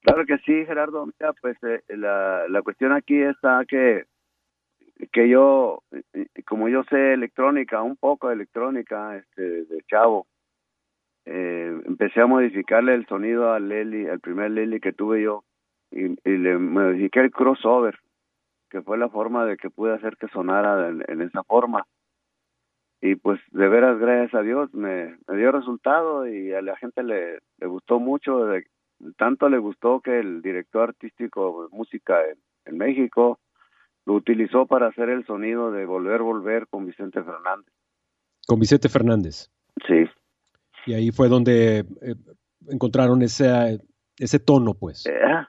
[0.00, 1.06] Claro que sí, Gerardo.
[1.42, 4.04] Pues eh, la, la cuestión aquí está que,
[5.12, 5.82] que yo,
[6.14, 10.26] eh, como yo sé electrónica, un poco de electrónica, este, de chavo,
[11.24, 15.44] eh, empecé a modificarle el sonido al Lely, al primer Lely que tuve yo,
[15.90, 17.98] y, y le modifiqué el crossover,
[18.70, 21.86] que fue la forma de que pude hacer que sonara en, en esa forma.
[23.00, 27.02] Y pues de veras, gracias a Dios, me, me dio resultado y a la gente
[27.02, 28.64] le, le gustó mucho, de,
[29.16, 33.40] tanto le gustó que el director artístico de música en, en, México
[34.06, 37.72] lo utilizó para hacer el sonido de Volver, Volver con Vicente Fernández.
[38.46, 39.50] Con Vicente Fernández.
[39.86, 40.04] Sí.
[40.86, 42.14] Y ahí fue donde eh,
[42.68, 43.80] encontraron ese,
[44.18, 45.06] ese tono, pues.
[45.06, 45.46] Eh,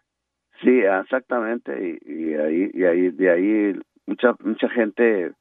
[0.62, 2.00] sí, exactamente.
[2.06, 5.34] Y, y, ahí, y ahí, de ahí mucha, mucha gente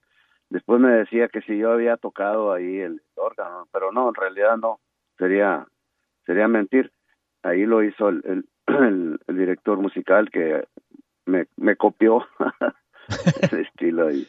[0.50, 4.56] después me decía que si yo había tocado ahí el órgano, pero no, en realidad
[4.56, 4.80] no,
[5.16, 5.66] sería,
[6.26, 6.92] sería mentir
[7.42, 10.64] ahí lo hizo el, el, el, el director musical que
[11.26, 12.26] me, me copió
[13.42, 14.26] ese estilo ahí.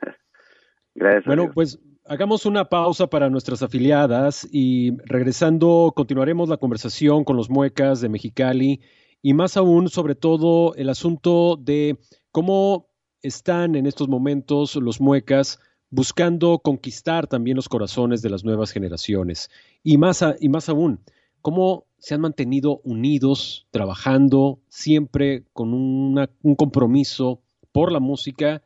[0.94, 1.24] Gracias.
[1.24, 7.48] Bueno, pues hagamos una pausa para nuestras afiliadas y regresando continuaremos la conversación con los
[7.48, 8.80] muecas de Mexicali
[9.22, 11.98] y más aún sobre todo el asunto de
[12.32, 12.88] cómo
[13.22, 15.60] están en estos momentos los muecas
[15.90, 19.50] buscando conquistar también los corazones de las nuevas generaciones
[19.82, 21.00] y más, a, y más aún
[21.40, 28.62] cómo se han mantenido unidos, trabajando siempre con una, un compromiso por la música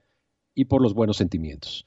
[0.54, 1.86] y por los buenos sentimientos.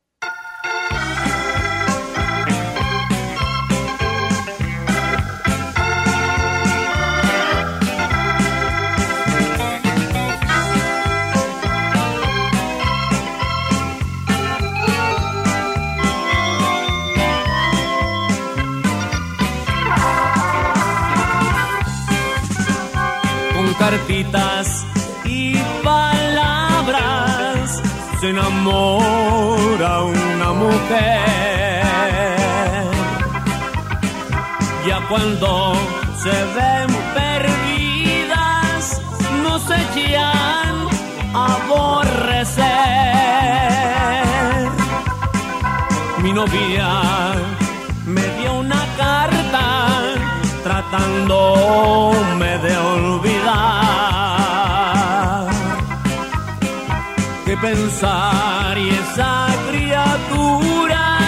[28.61, 31.83] Se enamora una mujer.
[34.87, 35.73] Ya cuando
[36.21, 39.01] se ven perdidas,
[39.43, 40.75] no se echan
[41.33, 42.61] a aborrecer.
[46.21, 46.89] Mi novia
[48.05, 49.63] me dio una carta
[50.63, 51.60] tratándome
[57.61, 61.19] pensar y esa criatura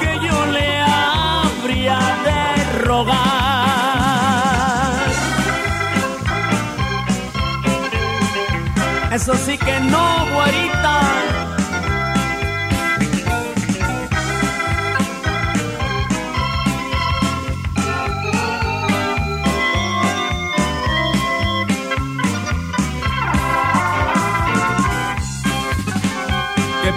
[0.00, 3.20] que yo le habría de rogar?
[9.12, 11.29] Eso sí que no, güerita.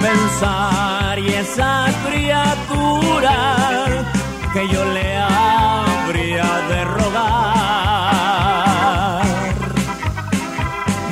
[0.04, 3.38] Pensar y esa criatura
[4.54, 7.24] que yo le habría de rogar.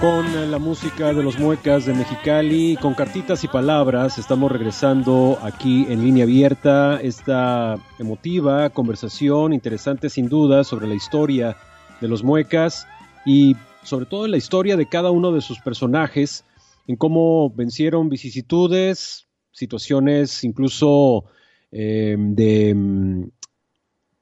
[0.00, 5.84] Con la música de los muecas de Mexicali, con cartitas y palabras, estamos regresando aquí
[5.90, 11.54] en línea abierta esta emotiva conversación interesante sin duda sobre la historia
[12.00, 12.86] de los muecas
[13.26, 16.46] y sobre todo la historia de cada uno de sus personajes,
[16.86, 21.26] en cómo vencieron vicisitudes, situaciones incluso
[21.72, 23.24] eh, de mm,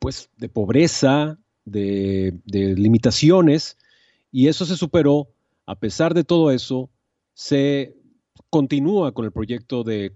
[0.00, 3.76] pues de pobreza, de limitaciones,
[4.32, 5.28] y eso se superó
[5.68, 6.88] a pesar de todo eso,
[7.34, 7.94] se
[8.48, 10.14] continúa con el proyecto de,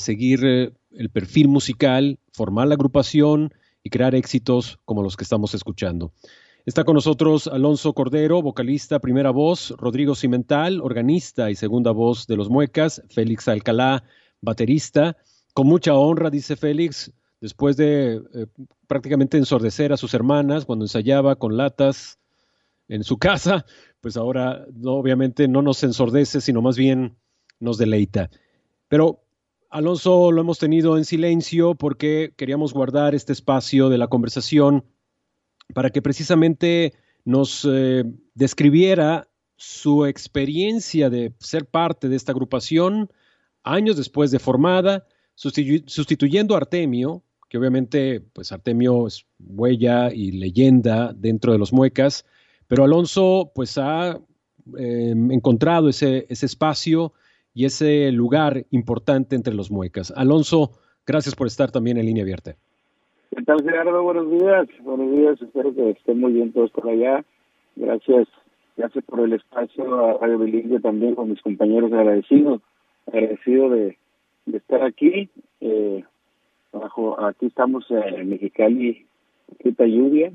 [0.00, 5.54] seguir eh, el perfil musical, formar la agrupación y crear éxitos como los que estamos
[5.54, 6.12] escuchando.
[6.66, 12.36] Está con nosotros Alonso Cordero, vocalista, primera voz, Rodrigo Cimental, organista y segunda voz de
[12.36, 14.02] Los Muecas, Félix Alcalá,
[14.40, 15.16] baterista.
[15.54, 18.46] Con mucha honra, dice Félix, después de eh,
[18.88, 22.18] prácticamente ensordecer a sus hermanas cuando ensayaba con latas
[22.88, 23.64] en su casa,
[24.00, 27.16] pues ahora obviamente no nos ensordece, sino más bien
[27.60, 28.30] nos deleita.
[28.88, 29.24] Pero
[29.70, 34.84] Alonso lo hemos tenido en silencio porque queríamos guardar este espacio de la conversación
[35.74, 43.10] para que precisamente nos eh, describiera su experiencia de ser parte de esta agrupación
[43.62, 50.32] años después de formada, sustitu sustituyendo a Artemio, que obviamente pues Artemio es huella y
[50.32, 52.24] leyenda dentro de los muecas,
[52.68, 54.18] pero Alonso pues ha
[54.78, 57.12] eh, encontrado ese, ese espacio
[57.54, 60.12] y ese lugar importante entre los muecas.
[60.16, 60.72] Alonso,
[61.06, 62.54] gracias por estar también en línea abierta.
[63.34, 64.02] ¿Qué tal, Gerardo?
[64.02, 64.68] Buenos días.
[64.82, 65.42] Buenos días.
[65.42, 67.24] Espero que estén muy bien todos por allá.
[67.76, 68.28] Gracias.
[68.76, 72.62] Gracias por el espacio a Radio Bilingüe también con mis compañeros agradecido.
[73.06, 73.98] Agradecido de,
[74.52, 75.28] estar aquí.
[75.60, 76.04] Eh,
[77.18, 79.06] aquí estamos en Mexicali,
[79.46, 80.32] poquita lluvia,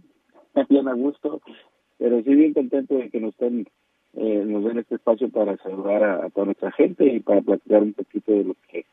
[0.70, 1.42] bien a gusto,
[1.98, 3.68] pero sí bien contento de que nos estén
[4.16, 7.82] eh, nos den este espacio para saludar a, a, toda nuestra gente y para platicar
[7.82, 8.86] un poquito de lo que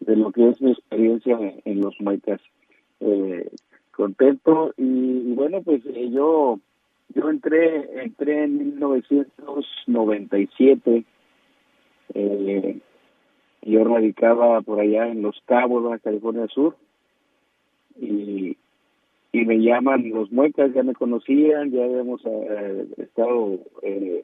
[0.00, 2.40] de lo que es mi experiencia en, los Maicas.
[3.00, 3.48] Eh,
[3.90, 6.60] contento y, bueno pues eh, yo
[7.14, 11.04] yo entré entré en 1997
[12.14, 12.78] eh,
[13.62, 16.76] yo radicaba por allá en Los Cabos, California Sur
[18.00, 18.56] y
[19.34, 24.22] y me llaman los muecas, ya me conocían, ya habíamos eh, estado eh,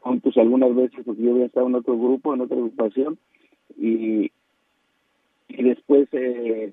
[0.00, 3.18] juntos algunas veces porque yo había estado en otro grupo, en otra agrupación
[3.76, 4.32] y,
[5.48, 6.72] y después eh,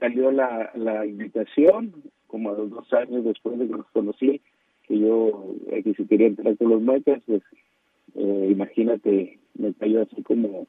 [0.00, 1.92] salió la, la invitación,
[2.26, 4.40] como a los dos años después de que los conocí,
[4.88, 7.42] que yo eh, que si quería entrar con los muecas, pues
[8.14, 10.66] eh, imagínate, me cayó así como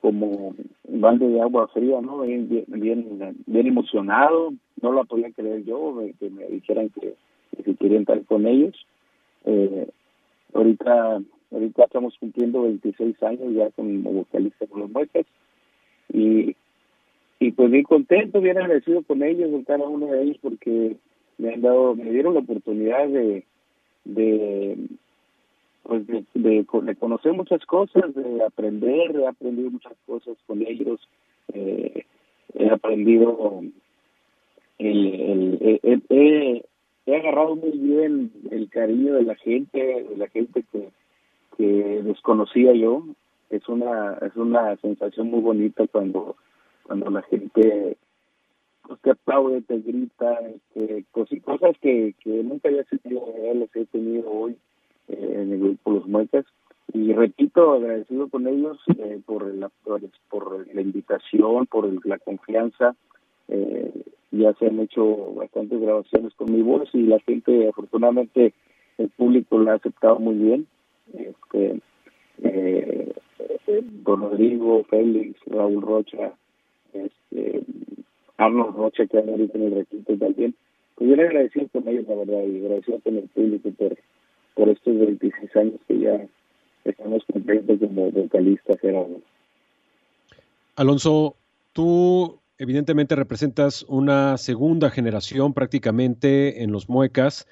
[0.00, 2.20] como un balde de agua fría, ¿no?
[2.20, 7.14] Bien, bien, emocionado, no lo podía creer yo, que me dijeran que,
[7.62, 8.74] que quería entrar con ellos.
[9.44, 9.88] Eh,
[10.54, 15.26] ahorita ahorita estamos cumpliendo 26 años ya como vocalista con los muecas
[16.12, 16.54] y
[17.40, 20.96] y pues bien contento, bien agradecido con ellos, con cada uno de ellos porque
[21.38, 23.44] me han dado, me dieron la oportunidad de
[24.04, 24.76] de
[25.88, 31.00] pues de, de, conocer muchas cosas, de aprender, he aprendido muchas cosas con ellos,
[31.54, 32.04] eh,
[32.52, 33.62] he aprendido,
[34.76, 36.62] el, el, el,
[37.06, 40.90] he, agarrado muy bien el cariño de la gente, de la gente que,
[41.56, 43.04] que desconocía yo,
[43.48, 46.36] es una, es una sensación muy bonita cuando,
[46.82, 47.96] cuando la gente
[48.82, 50.38] pues, te aplaude, te grita,
[50.74, 53.24] este, cosas que, que nunca había sentido,
[53.54, 54.54] las he tenido hoy
[55.08, 56.46] en el grupo Los Muecas.
[56.92, 59.70] Y repito, agradecido con ellos eh, por, la,
[60.28, 62.94] por, la invitación, por la confianza.
[63.48, 63.92] Eh,
[64.30, 68.52] ya se han hecho bastantes grabaciones con mi voz y la gente, afortunadamente,
[68.98, 70.66] el público la ha aceptado muy bien.
[71.14, 71.80] Este,
[72.42, 73.14] eh,
[74.04, 76.32] don Rodrigo, Félix, Raúl Rocha,
[76.92, 77.62] este,
[78.36, 80.54] Arnold Rocha, que anda ahorita en el requinto también.
[80.94, 83.96] Pues yo le agradecido con ellos, la verdad, y agradecido con el público por
[84.58, 86.26] por estos 26 años que ya
[86.84, 89.20] estamos cumpliendo como vocalista Gerardo.
[90.74, 91.36] Alonso,
[91.72, 97.46] tú evidentemente representas una segunda generación prácticamente en los muecas,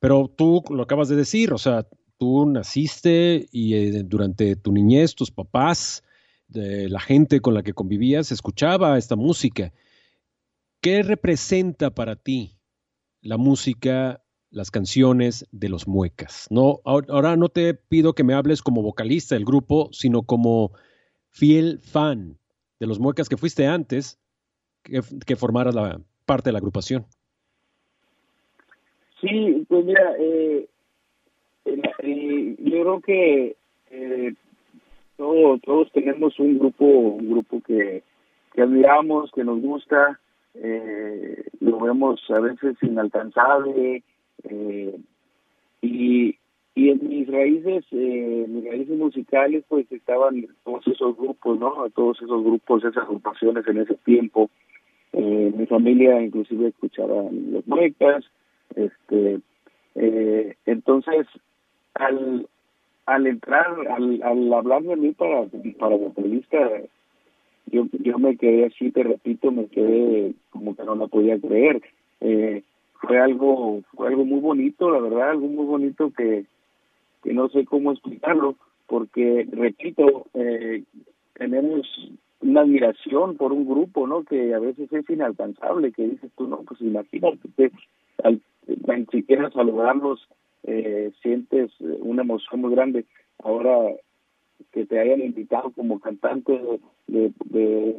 [0.00, 1.86] pero tú lo acabas de decir, o sea,
[2.18, 6.04] tú naciste y eh, durante tu niñez tus papás,
[6.50, 9.72] de la gente con la que convivías, escuchaba esta música.
[10.80, 12.58] ¿Qué representa para ti
[13.22, 16.46] la música, las canciones de los muecas?
[16.50, 20.72] No, ahora no te pido que me hables como vocalista del grupo, sino como
[21.28, 22.38] fiel fan
[22.78, 24.18] de los muecas que fuiste antes
[24.82, 27.06] que, que formaras la parte de la agrupación.
[29.20, 30.68] Sí, pues mira, eh,
[31.66, 33.56] eh, yo creo que
[33.90, 34.34] eh,
[35.16, 38.02] todos, todos tenemos un grupo, un grupo que,
[38.54, 40.18] que admiramos, que nos gusta,
[40.54, 44.02] eh, lo vemos a veces inalcanzable
[44.44, 44.96] eh,
[45.82, 46.36] y,
[46.74, 51.88] y en mis raíces, eh, mis raíces musicales pues estaban todos esos grupos, ¿no?
[51.94, 54.50] Todos esos grupos, esas agrupaciones en ese tiempo.
[55.12, 58.24] Eh, mi familia inclusive escuchaba los muecas,
[58.76, 59.40] este,
[59.96, 61.26] eh, entonces
[61.94, 62.46] al
[63.06, 65.44] al entrar, al, al hablar de mí para,
[65.78, 66.58] para vocalista,
[67.66, 71.82] yo, yo me quedé así, te repito, me quedé como que no la podía creer.
[72.20, 72.62] Eh,
[73.00, 76.44] fue algo, fue algo muy bonito, la verdad, algo muy bonito que,
[77.22, 80.84] que no sé cómo explicarlo, porque, repito, eh,
[81.34, 81.86] tenemos
[82.40, 84.24] una admiración por un grupo, ¿no?
[84.24, 87.70] Que a veces es inalcanzable, que dices tú, no, pues imagínate que
[88.22, 90.26] al, ni siquiera saludarlos
[90.64, 93.04] eh, sientes una emoción muy grande.
[93.42, 93.94] Ahora
[94.72, 96.60] que te hayan invitado como cantante
[97.06, 97.96] de, de,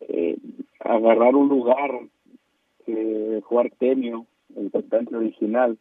[0.00, 0.38] eh,
[0.80, 1.90] agarrar un lugar
[3.62, 4.26] dejó
[4.56, 5.78] el cantante original,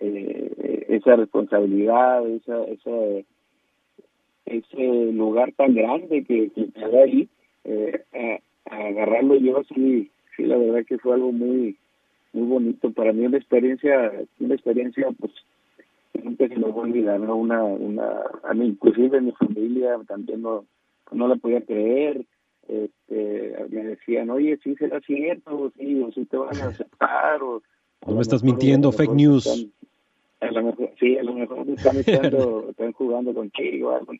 [0.00, 3.24] eh, esa responsabilidad, esa, esa,
[4.46, 7.28] ese lugar tan grande que, que da ahí,
[7.64, 8.40] eh,
[8.70, 11.76] a agarrarlo yo sí, sí, la verdad que fue algo muy
[12.32, 15.32] muy bonito para mí una experiencia una experiencia pues
[16.22, 17.36] nunca se me va a olvidar ¿no?
[17.36, 20.64] una una a mí inclusive mi familia también no
[21.12, 22.24] no la podía creer
[22.68, 27.62] este me decían oye sí será cierto sí o sí te van a aceptar o
[28.06, 29.68] no me estás mintiendo fake news
[30.40, 34.12] a lo mejor sí a lo mejor me están echando están jugando contigo algo.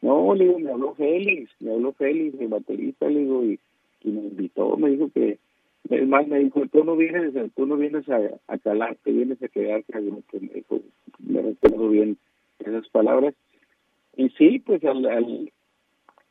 [0.00, 3.60] no le digo me habló Félix me habló Félix mi baterista le digo y,
[4.02, 5.38] y me invitó me dijo que
[5.90, 9.48] es más, me dijo, tú no vienes, tú no vienes a, a calarte, vienes a
[9.48, 9.92] quedarte.
[10.30, 10.80] Que me dijo,
[11.18, 12.18] me recuerdo bien
[12.60, 13.34] esas palabras.
[14.16, 15.52] Y sí, pues al, al,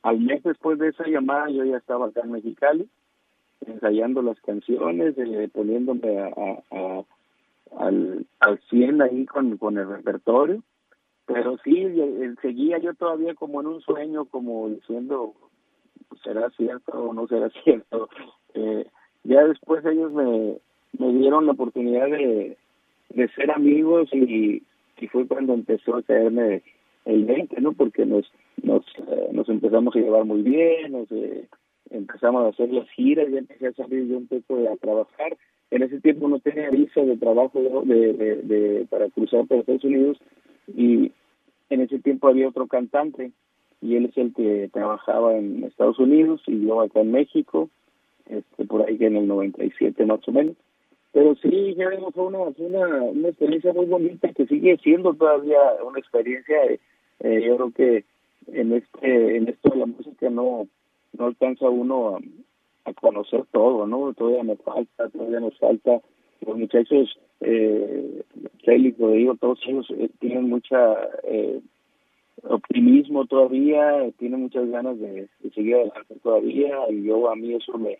[0.03, 2.89] al mes después de esa llamada yo ya estaba acá en Mexicali,
[3.65, 7.03] ensayando las canciones, eh, poniéndome a,
[7.77, 10.63] al, al 100 ahí con, con el repertorio.
[11.27, 11.87] Pero sí,
[12.41, 15.33] seguía yo todavía como en un sueño, como diciendo,
[16.23, 18.09] ¿será cierto o no será cierto?
[18.53, 18.87] Eh,
[19.23, 20.57] ya después ellos me,
[20.97, 22.57] me dieron la oportunidad de,
[23.09, 24.63] de ser amigos y,
[24.99, 26.63] y fue cuando empezó a caerme
[27.05, 27.73] el 20, ¿no?
[27.73, 28.25] Porque nos
[28.63, 31.47] nos, eh, nos empezamos a llevar muy bien, nos eh,
[31.89, 35.37] empezamos a hacer las giras, ya empecé a salir yo un poco a trabajar.
[35.71, 40.17] En ese tiempo no tenía visa de trabajo de, de, para cruzar por Estados Unidos
[40.67, 41.11] y
[41.69, 43.31] en ese tiempo había otro cantante
[43.81, 47.69] y él es el que trabajaba en Estados Unidos y yo acá en México
[48.29, 50.55] este, por ahí que en el 97 más o menos.
[51.13, 55.99] Pero sí, ya fue una, una, una experiencia muy bonita que sigue siendo todavía una
[55.99, 56.55] experiencia.
[57.19, 58.05] Eh, yo creo que
[58.47, 60.67] en este en esto de la música no
[61.17, 64.13] no alcanza uno a, conocer todo, ¿no?
[64.13, 66.01] Todavía me falta, todavía nos falta.
[66.45, 68.23] Los muchachos, eh,
[68.65, 70.77] digo, todos ellos eh, tienen mucha
[71.23, 71.61] eh,
[72.43, 77.99] optimismo todavía, tienen muchas ganas de, seguir adelante todavía y yo a mí eso me,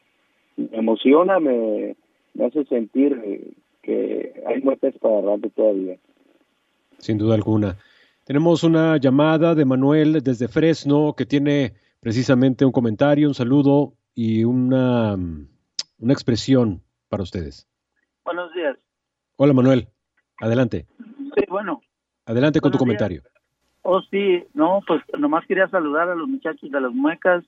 [0.71, 1.95] emociona, me,
[2.33, 5.97] me hace sentir que hay muertes para rato todavía.
[6.97, 7.77] Sin duda alguna.
[8.31, 14.45] Tenemos una llamada de Manuel desde Fresno que tiene precisamente un comentario, un saludo y
[14.45, 17.67] una, una expresión para ustedes.
[18.23, 18.77] Buenos días.
[19.35, 19.89] Hola Manuel,
[20.39, 20.85] adelante.
[21.35, 21.81] Sí, bueno.
[22.25, 23.21] Adelante con tu comentario.
[23.81, 27.43] Oh, sí, no, pues nomás quería saludar a los muchachos de las muecas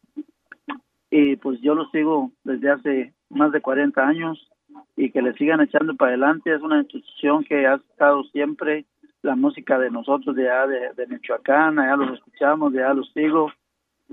[1.09, 4.51] y pues yo los sigo desde hace más de 40 años
[4.97, 6.53] y que le sigan echando para adelante.
[6.53, 8.85] Es una institución que ha estado siempre
[9.23, 13.51] la música de nosotros de allá de, Michoacán, allá los escuchamos, de allá los sigo.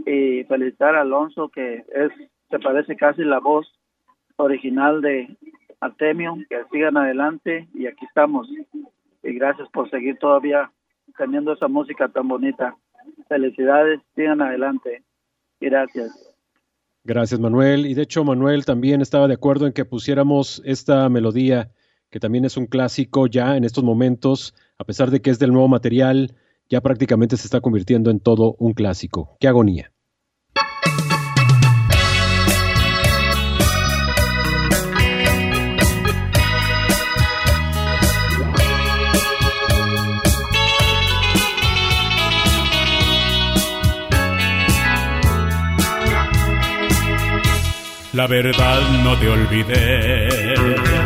[0.06, 2.10] Y felicitar a Alonso que es
[2.48, 3.66] se parece casi la voz
[4.36, 5.36] original de
[5.80, 8.48] Artemio, que sigan adelante y aquí estamos.
[9.22, 10.70] Y gracias por seguir todavía
[11.16, 12.76] teniendo esa música tan bonita.
[13.28, 15.02] Felicidades, sigan adelante.
[15.60, 16.34] Gracias.
[17.04, 17.86] Gracias, Manuel.
[17.86, 21.70] Y de hecho, Manuel también estaba de acuerdo en que pusiéramos esta melodía,
[22.10, 25.52] que también es un clásico ya en estos momentos, a pesar de que es del
[25.52, 26.34] nuevo material,
[26.68, 29.36] ya prácticamente se está convirtiendo en todo un clásico.
[29.40, 29.92] ¡Qué agonía!
[48.12, 50.99] La verdad no te olvidé.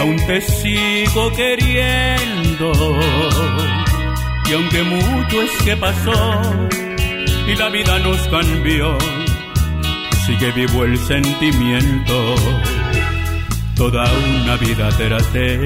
[0.00, 2.72] Aún te sigo queriendo.
[4.48, 6.40] Y aunque mucho es que pasó
[7.46, 8.96] y la vida nos cambió,
[10.24, 12.34] sigue vivo el sentimiento.
[13.76, 14.10] Toda
[14.42, 15.58] una vida traté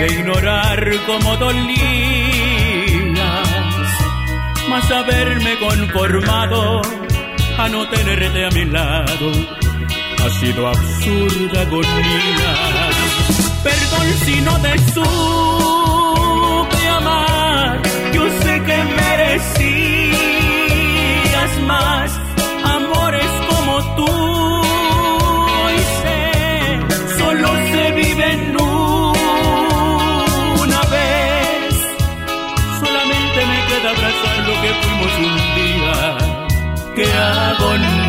[0.00, 1.78] de ignorar cómo dolías,
[4.68, 6.82] mas haberme conformado
[7.56, 9.69] a no tenerte a mi lado
[10.22, 12.52] ha sido absurda agonía.
[13.62, 17.80] Perdón si no te supe amar,
[18.12, 20.12] yo sé que merecías
[21.66, 22.10] más
[22.64, 24.12] amores como tú.
[25.76, 26.22] Y sé,
[27.18, 28.56] solo se vive en
[30.60, 31.74] una vez.
[32.80, 35.96] Solamente me queda abrazar lo que fuimos un día
[36.96, 37.99] qué agonía.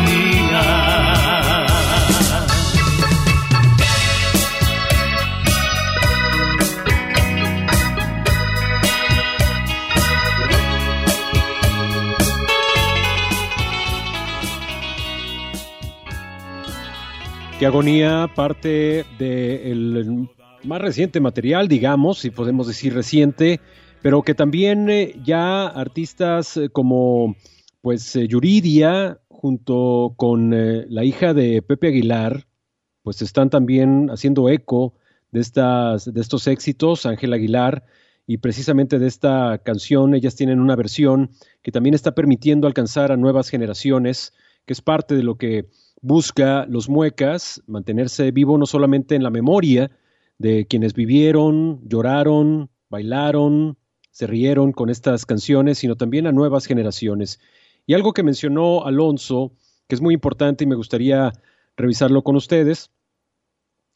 [17.62, 20.28] Qué agonía, parte del
[20.64, 23.60] más reciente material, digamos, si podemos decir reciente,
[24.02, 27.36] pero que también eh, ya artistas eh, como
[27.80, 32.48] pues eh, Yuridia, junto con la hija de Pepe Aguilar,
[33.04, 34.94] pues están también haciendo eco
[35.30, 37.84] de, estas, de estos éxitos, Ángel Aguilar,
[38.26, 41.30] y precisamente de esta canción, ellas tienen una versión
[41.62, 44.32] que también está permitiendo alcanzar a nuevas generaciones,
[44.66, 45.68] que es parte de lo que
[46.02, 49.90] busca los muecas, mantenerse vivo no solamente en la memoria
[50.36, 53.78] de quienes vivieron, lloraron, bailaron,
[54.10, 57.40] se rieron con estas canciones, sino también a nuevas generaciones.
[57.86, 59.52] Y algo que mencionó Alonso,
[59.88, 61.32] que es muy importante y me gustaría
[61.76, 62.90] revisarlo con ustedes,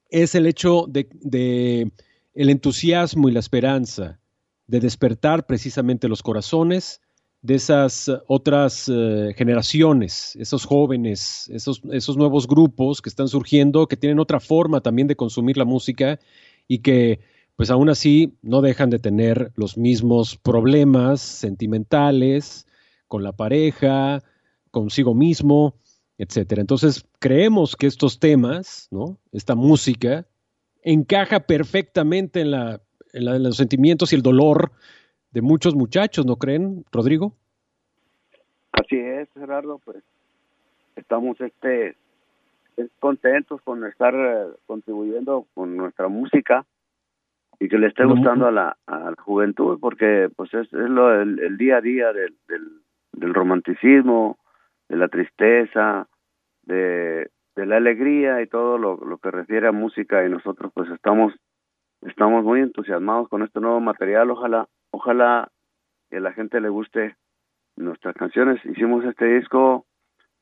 [0.09, 1.91] es el hecho de,
[2.35, 4.21] el entusiasmo y la esperanza
[4.69, 7.01] de despertar precisamente los corazones
[7.47, 13.97] de esas otras eh, generaciones, esos jóvenes, esos, esos nuevos grupos que están surgiendo, que
[13.97, 16.19] tienen otra forma también de consumir la música
[16.67, 17.21] y que
[17.55, 22.67] pues aún así no dejan de tener los mismos problemas sentimentales,
[23.07, 24.25] con la pareja,
[24.73, 25.77] consigo mismo,
[26.19, 26.61] etcétera.
[26.61, 29.19] Entonces, creemos que estos temas, ¿no?
[29.31, 30.27] Esta música
[30.83, 32.83] encaja perfectamente en, la,
[33.13, 34.73] en, los sentimientos y el dolor
[35.37, 37.35] de muchos muchachos, ¿no creen, Rodrigo?
[38.73, 40.03] Así es, Gerardo, pues
[40.97, 41.95] estamos este
[43.01, 46.65] contentos con estar eh, contribuyendo con nuestra música
[47.61, 51.21] y que le esté gustando a la, a la juventud porque pues es, es lo
[51.21, 52.35] el, día a día del,
[53.13, 54.39] del romanticismo,
[54.89, 56.09] de la tristeza,
[56.63, 60.89] de, de la alegría y todo lo, lo, que refiere a música y nosotros pues
[60.93, 61.35] estamos
[62.07, 64.67] estamos muy entusiasmados con este nuevo material, ojalá
[64.97, 65.49] ojalá
[66.09, 67.17] que a la gente le guste
[67.77, 68.65] nuestras canciones.
[68.65, 69.85] Hicimos este disco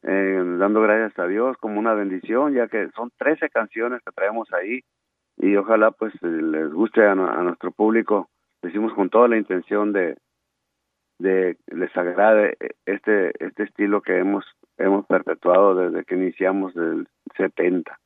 [0.03, 4.53] eh, dando gracias a Dios como una bendición, ya que son 13 canciones que traemos
[4.53, 4.83] ahí
[5.37, 8.29] y ojalá pues les guste a, a nuestro público.
[8.63, 10.17] Lo hicimos con toda la intención de,
[11.19, 14.45] de les agrade este este estilo que hemos
[14.79, 17.99] hemos perpetuado desde que iniciamos del 70.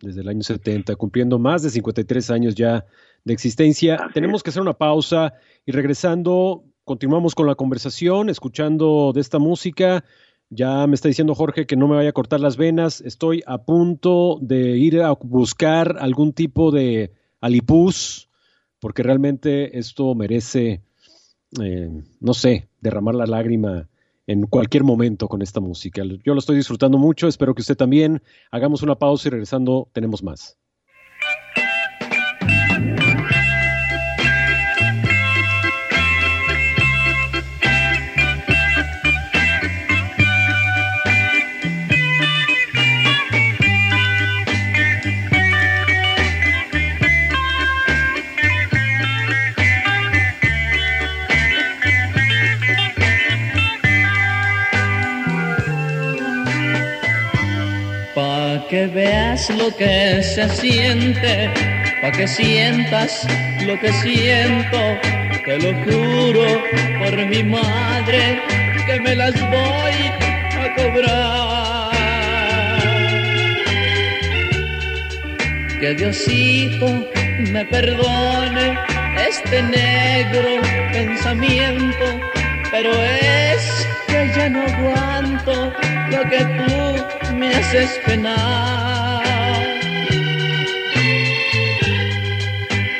[0.00, 2.84] Desde el año 70, cumpliendo más de 53 años ya
[3.24, 3.98] de existencia.
[4.12, 5.34] Tenemos que hacer una pausa
[5.64, 10.04] y regresando continuamos con la conversación, escuchando de esta música.
[10.50, 13.00] Ya me está diciendo Jorge que no me vaya a cortar las venas.
[13.00, 18.28] Estoy a punto de ir a buscar algún tipo de alipus,
[18.78, 20.82] porque realmente esto merece
[21.62, 21.90] eh,
[22.20, 23.88] no sé, derramar la lágrima
[24.26, 26.02] en cualquier momento con esta música.
[26.24, 28.22] Yo lo estoy disfrutando mucho, espero que usted también.
[28.50, 30.58] Hagamos una pausa y regresando tenemos más.
[58.86, 61.50] Veas lo que se siente,
[62.00, 63.26] pa' que sientas
[63.64, 64.78] lo que siento,
[65.44, 66.46] te lo juro
[66.98, 68.40] por mi madre
[68.86, 69.98] que me las voy
[70.62, 71.90] a cobrar.
[75.80, 76.86] Que Diosito
[77.52, 78.78] me perdone
[79.28, 80.62] este negro
[80.92, 82.04] pensamiento,
[82.76, 85.72] pero es que ya no aguanto
[86.10, 89.22] lo que tú me haces penar.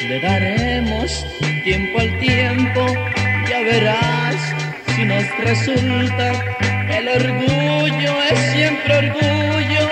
[0.08, 1.26] Le daremos
[1.64, 2.86] tiempo al tiempo,
[3.50, 4.36] ya verás
[4.94, 6.26] si nos resulta.
[6.98, 9.86] El orgullo es siempre orgullo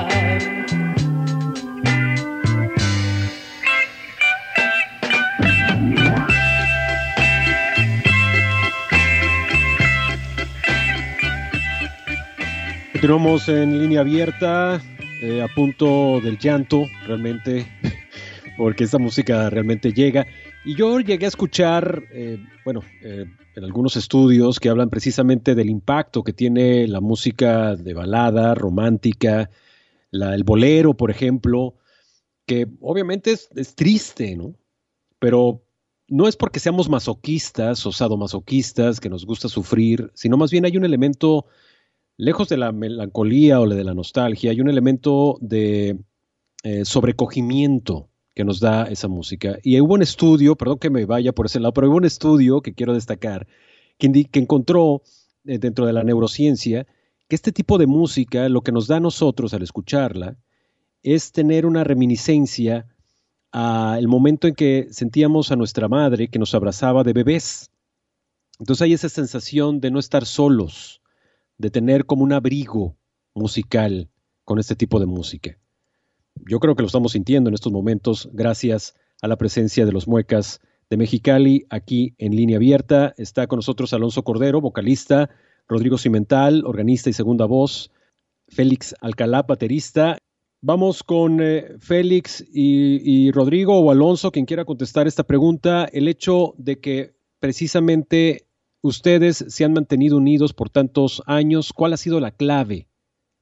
[13.03, 14.80] Continuamos en línea abierta,
[15.20, 17.66] eh, a punto del llanto, realmente,
[18.57, 20.24] porque esta música realmente llega.
[20.64, 23.24] Y yo llegué a escuchar, eh, bueno, eh,
[23.57, 29.50] en algunos estudios que hablan precisamente del impacto que tiene la música de balada, romántica,
[30.12, 31.74] la, el bolero, por ejemplo,
[32.46, 34.55] que obviamente es, es triste, ¿no?
[35.18, 35.64] Pero
[36.07, 40.76] no es porque seamos masoquistas o sadomasoquistas, que nos gusta sufrir, sino más bien hay
[40.76, 41.46] un elemento
[42.16, 45.98] lejos de la melancolía o de la nostalgia, hay un elemento de
[46.62, 49.58] eh, sobrecogimiento que nos da esa música.
[49.62, 52.62] Y hubo un estudio, perdón que me vaya por ese lado, pero hubo un estudio
[52.62, 53.46] que quiero destacar,
[53.98, 55.02] que, que encontró
[55.44, 56.86] eh, dentro de la neurociencia
[57.28, 60.36] que este tipo de música, lo que nos da a nosotros al escucharla,
[61.02, 62.86] es tener una reminiscencia
[63.50, 67.70] al momento en que sentíamos a nuestra madre que nos abrazaba de bebés.
[68.58, 71.01] Entonces hay esa sensación de no estar solos,
[71.62, 72.96] de tener como un abrigo
[73.34, 74.10] musical
[74.44, 75.56] con este tipo de música.
[76.34, 80.08] Yo creo que lo estamos sintiendo en estos momentos gracias a la presencia de los
[80.08, 80.60] muecas
[80.90, 83.14] de Mexicali aquí en línea abierta.
[83.16, 85.30] Está con nosotros Alonso Cordero, vocalista,
[85.68, 87.92] Rodrigo Cimental, organista y segunda voz,
[88.48, 90.18] Félix Alcalá, baterista.
[90.62, 95.84] Vamos con eh, Félix y, y Rodrigo o Alonso, quien quiera contestar esta pregunta.
[95.84, 98.48] El hecho de que precisamente
[98.83, 102.89] ustedes se han mantenido unidos por tantos años, ¿cuál ha sido la clave?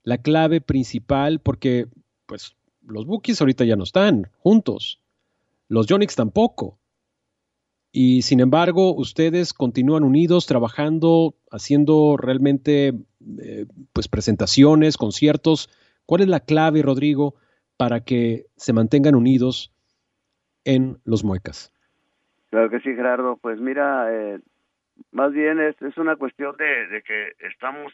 [0.05, 1.89] La clave principal, porque
[2.27, 2.55] pues
[2.87, 5.01] los Bookies ahorita ya no están juntos,
[5.69, 6.79] los Jonix tampoco.
[7.93, 12.95] Y sin embargo, ustedes continúan unidos, trabajando, haciendo realmente
[13.43, 15.69] eh, pues presentaciones, conciertos.
[16.07, 17.35] ¿Cuál es la clave, Rodrigo,
[17.77, 19.73] para que se mantengan unidos
[20.65, 21.73] en los muecas?
[22.51, 23.39] Claro que sí, Gerardo.
[23.41, 24.39] Pues mira, eh,
[25.13, 27.93] más bien es, es una cuestión de, de que estamos,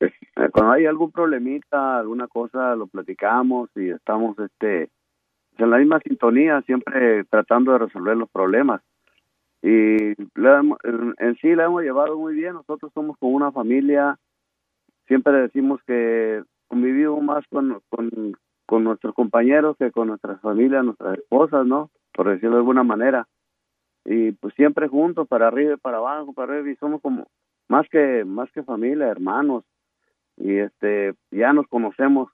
[0.00, 0.10] eh,
[0.52, 4.90] cuando hay algún problemita, alguna cosa, lo platicamos y estamos este
[5.58, 8.82] en la misma sintonía, siempre tratando de resolver los problemas.
[9.62, 14.18] Y la, en, en sí la hemos llevado muy bien, nosotros somos como una familia,
[15.06, 18.36] siempre decimos que convivimos más con, con,
[18.66, 21.90] con nuestros compañeros que con nuestras familias, nuestras esposas, ¿no?
[22.12, 23.26] Por decirlo de alguna manera
[24.06, 27.26] y pues siempre juntos para arriba y para abajo para arriba y somos como
[27.68, 29.64] más que más que familia hermanos.
[30.36, 32.30] Y este ya nos conocemos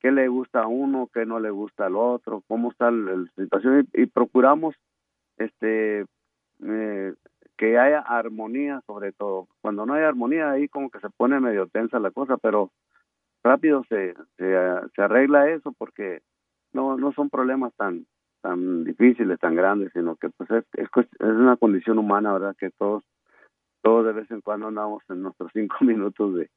[0.00, 3.86] qué le gusta a uno qué no le gusta al otro cómo está la, situación
[3.92, 4.74] y, y, procuramos
[5.36, 6.06] este
[6.62, 7.14] eh,
[7.58, 9.48] que haya armonía sobre todo.
[9.60, 12.70] Cuando no hay armonía ahí como que se pone medio tensa la cosa pero
[13.44, 14.54] rápido se se,
[14.94, 16.22] se arregla eso porque
[16.72, 18.06] no no son problemas tan
[18.46, 22.54] tan difíciles, tan grandes, sino que pues es, es, es, una condición humana, ¿verdad?
[22.56, 23.02] Que todos,
[23.82, 26.48] todos de vez en cuando andamos en nuestros cinco minutos de,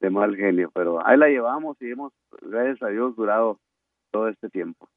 [0.00, 3.58] de mal genio, pero ahí la llevamos y hemos, gracias a Dios, durado
[4.10, 4.88] todo este tiempo.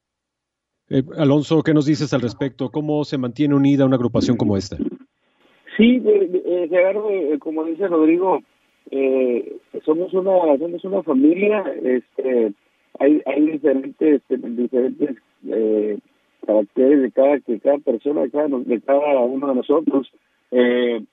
[0.89, 2.69] Eh, Alonso, ¿qué nos dices al respecto?
[2.69, 4.77] ¿Cómo se mantiene unida una agrupación como esta?
[5.75, 8.39] Sí, eh, Gerardo, eh, como dice Rodrigo,
[8.89, 12.53] eh, somos una somos una familia, este,
[12.99, 15.99] hay hay diferentes diferentes eh,
[16.45, 20.11] caracteres de cada que cada persona de cada, de cada uno de nosotros.
[20.51, 21.03] Eh,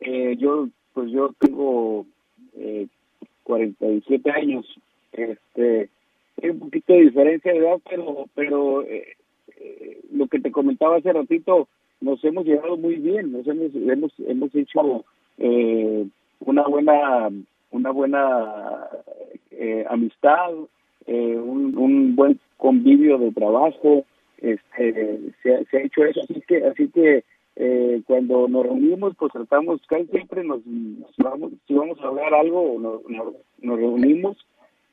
[0.00, 2.06] eh, yo pues yo tengo
[2.56, 2.86] eh,
[3.44, 4.66] 47 años
[5.12, 5.90] este,
[6.42, 9.16] hay un poquito de diferencia de edad, pero, pero eh,
[9.60, 11.68] eh, lo que te comentaba hace ratito,
[12.00, 15.04] nos hemos llevado muy bien, nos hemos, hemos, hemos hecho
[15.38, 16.06] eh,
[16.40, 17.30] una buena,
[17.70, 18.88] una buena
[19.50, 20.50] eh, amistad,
[21.06, 24.04] eh, un buen convivio de trabajo,
[24.42, 27.24] este, se, ha hecho eso, así que, así que
[27.56, 32.34] eh, cuando nos reunimos, pues tratamos, casi siempre nos, nos vamos, si vamos a hablar
[32.34, 34.36] algo, nos, nos, nos reunimos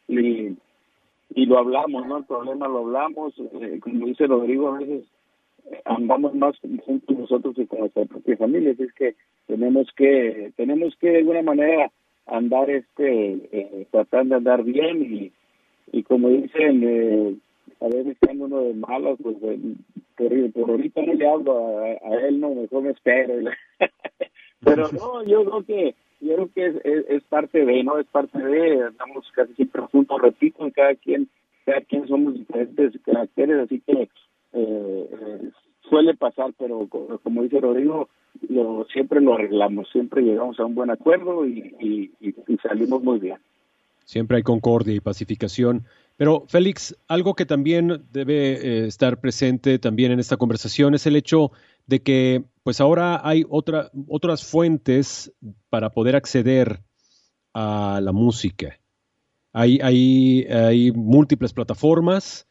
[0.07, 0.55] y,
[1.33, 2.17] y lo hablamos, ¿no?
[2.17, 5.03] El problema lo hablamos, eh, como dice Rodrigo, a veces
[5.85, 9.15] andamos más juntos nosotros que con nuestra propia familia, así es que
[9.47, 11.91] tenemos que, tenemos que de alguna manera
[12.27, 15.31] andar este, eh, tratando de andar bien y,
[15.91, 17.35] y como dicen, eh,
[17.81, 19.37] a veces cuando uno de malas, pues
[20.15, 23.33] por, por ahorita no le hablo a, a él, no, mejor me espero.
[24.61, 27.97] Pero no, yo creo que yo creo que es, es, es, parte de, ¿no?
[27.97, 31.29] Es parte de, estamos casi siempre juntos, repito, en cada quien,
[31.65, 34.09] cada quien somos diferentes caracteres, así que eh,
[34.53, 35.49] eh,
[35.89, 36.87] suele pasar, pero
[37.23, 38.09] como dice Rodrigo,
[38.49, 43.01] lo, siempre lo arreglamos, siempre llegamos a un buen acuerdo y, y, y, y salimos
[43.01, 43.37] muy bien.
[44.03, 45.83] Siempre hay concordia y pacificación.
[46.19, 51.15] Pero Félix, algo que también debe eh, estar presente también en esta conversación es el
[51.15, 51.53] hecho
[51.87, 55.31] de que pues ahora hay otra, otras fuentes
[55.69, 56.83] para poder acceder
[57.53, 58.81] a la música.
[59.53, 62.49] Hay, hay, hay múltiples plataformas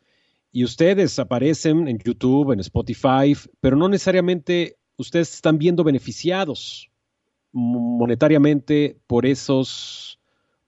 [0.51, 6.91] y ustedes aparecen en YouTube, en Spotify, pero no necesariamente ustedes están viendo beneficiados
[7.53, 10.18] monetariamente por esos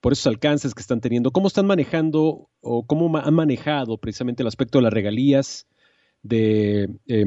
[0.01, 1.31] por esos alcances que están teniendo.
[1.31, 5.67] ¿Cómo están manejando o cómo han manejado precisamente el aspecto de las regalías,
[6.23, 7.25] de, eh,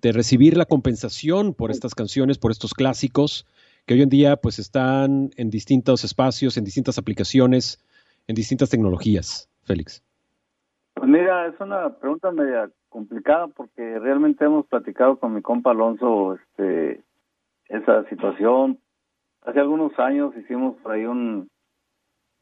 [0.00, 3.46] de recibir la compensación por estas canciones, por estos clásicos,
[3.84, 7.84] que hoy en día pues están en distintos espacios, en distintas aplicaciones,
[8.26, 10.02] en distintas tecnologías, Félix?
[10.94, 16.34] Pues mira, es una pregunta media complicada porque realmente hemos platicado con mi compa Alonso
[16.34, 17.02] este,
[17.68, 18.78] esa situación.
[19.42, 21.48] Hace algunos años hicimos por ahí un,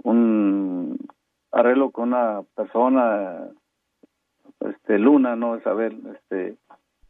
[0.03, 0.99] un
[1.53, 3.49] arreglo con una persona,
[4.61, 6.57] este Luna, no Isabel, este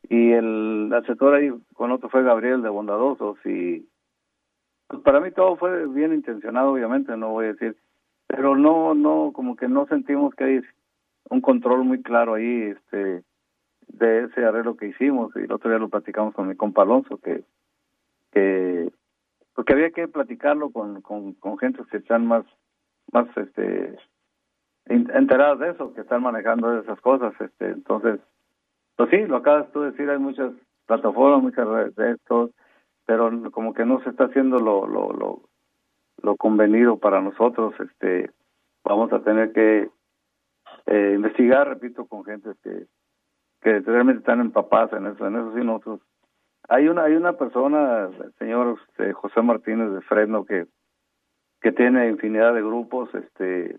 [0.09, 3.89] y el asesor ahí con otro fue Gabriel de Bondadosos y
[4.87, 7.76] pues para mí todo fue bien intencionado, obviamente, no voy a decir,
[8.26, 10.61] pero no, no, como que no sentimos que hay
[11.30, 13.22] un control muy claro ahí, este,
[13.89, 15.35] de ese arreglo que hicimos.
[15.37, 17.45] Y el otro día lo platicamos con mi compa Alonso que,
[18.32, 18.91] que,
[19.55, 22.45] porque había que platicarlo con, con, con gente que están más
[23.12, 23.96] más este
[24.86, 28.20] enteradas de eso, que están manejando esas cosas, este, entonces,
[28.96, 30.52] pues sí, lo acabas tú de decir, hay muchas
[30.86, 32.50] plataformas, muchas de estos,
[33.07, 35.40] pero como que no se está haciendo lo, lo, lo,
[36.22, 38.30] lo convenido para nosotros, este,
[38.84, 39.88] vamos a tener que
[40.86, 42.86] eh, investigar, repito, con gente que,
[43.62, 46.00] que realmente están empapadas en eso, en eso sí nosotros.
[46.68, 50.66] Hay una, hay una persona, el señor este, José Martínez de Fresno, que
[51.65, 53.79] que tiene infinidad de grupos, este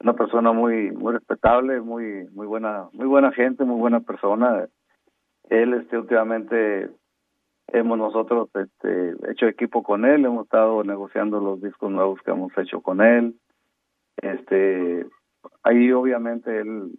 [0.00, 4.66] una persona muy muy respetable, muy muy buena muy buena gente, muy buena persona.
[5.48, 6.90] Él este últimamente
[7.68, 12.50] hemos nosotros este hecho equipo con él, hemos estado negociando los discos nuevos que hemos
[12.58, 13.36] hecho con él.
[14.16, 15.06] Este
[15.62, 16.98] ahí obviamente él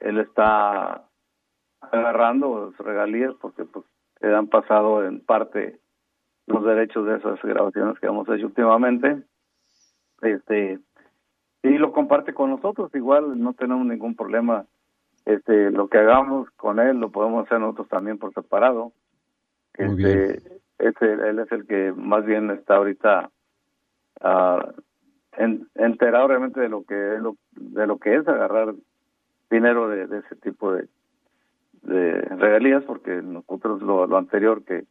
[0.00, 1.04] él está
[1.82, 3.84] agarrando regalías porque pues
[4.22, 5.81] le han pasado en parte
[6.52, 9.22] los derechos de esas grabaciones que hemos hecho últimamente.
[10.20, 10.78] Este
[11.62, 14.66] y lo comparte con nosotros, igual no tenemos ningún problema.
[15.24, 18.92] Este, lo que hagamos con él lo podemos hacer nosotros también por separado.
[19.74, 20.42] Este,
[20.78, 23.30] este, él es el que más bien está ahorita
[24.20, 24.72] uh,
[25.36, 28.74] en, enterado realmente de lo que es lo, de lo que es agarrar
[29.48, 30.88] dinero de, de ese tipo de,
[31.82, 34.84] de regalías, porque nosotros lo, lo anterior que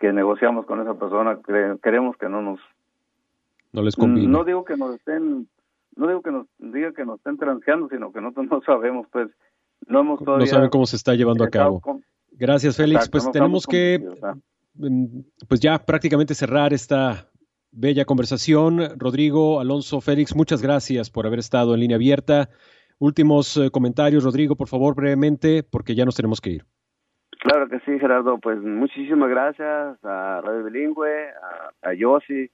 [0.00, 1.38] que negociamos con esa persona
[1.82, 2.58] queremos que no nos
[3.72, 4.28] no les conviene.
[4.28, 5.46] no digo que nos estén
[5.94, 9.28] no digo que nos diga que nos estén transeando sino que nosotros no sabemos pues
[9.86, 11.80] no hemos todavía no saben cómo se está llevando a cabo.
[11.80, 12.02] con...
[12.32, 13.06] gracias Félix.
[13.06, 14.02] Exacto, pues tenemos que
[15.46, 17.28] pues ya prácticamente cerrar esta
[17.70, 18.98] bella conversación.
[18.98, 22.48] Rodrigo Alonso Félix muchas gracias por haber estado en línea abierta.
[22.98, 24.24] Últimos eh, comentarios.
[24.24, 26.66] Rodrigo por favor brevemente porque ya nos tenemos que ir
[27.40, 28.38] Claro que sí, Gerardo.
[28.38, 32.50] Pues muchísimas gracias a Radio Bilingüe, a, a Yossi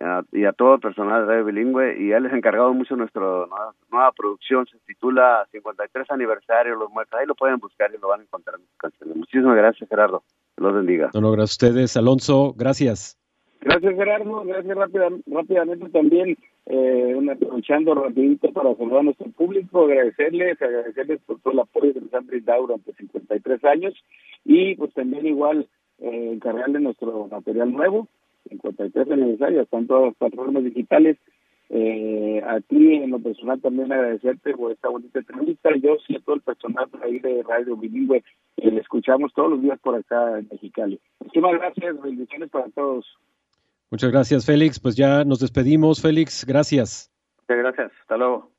[0.00, 1.98] a, y a todo el personal de Radio Bilingüe.
[2.00, 4.66] Y él les ha encargado mucho nuestra nueva, nueva, producción.
[4.66, 7.20] Se titula 53 aniversario Los Muertos.
[7.20, 9.16] Ahí lo pueden buscar y lo van a encontrar en sus canciones.
[9.16, 10.22] Muchísimas gracias, Gerardo.
[10.56, 11.10] Los bendiga.
[11.12, 11.96] No, no, gracias a ustedes.
[11.98, 13.18] Alonso, gracias.
[13.60, 14.44] Gracias, Gerardo.
[14.44, 21.40] Gracias rápida, rápidamente también eh, aprovechando rapidito para saludar a nuestro público, agradecerles, agradecerles por
[21.40, 23.94] todo el apoyo que nos han brindado durante 53 años
[24.44, 28.08] y pues también igual eh, encargarle nuestro material nuevo,
[28.48, 31.16] 53 aniversario, están todas las plataformas digitales.
[31.68, 35.70] Eh, a ti en lo personal también agradecerte por esta bonita entrevista.
[35.76, 38.22] Yo sí a todo el personal ahí de Radio Bilingüe,
[38.56, 41.00] eh, le escuchamos todos los días por acá en Mexicali.
[41.20, 43.04] Muchísimas gracias, bendiciones para todos.
[43.90, 44.80] Muchas gracias, Félix.
[44.80, 46.44] Pues ya nos despedimos, Félix.
[46.44, 47.12] Gracias.
[47.48, 47.92] Muchas gracias.
[48.00, 48.52] Hasta luego.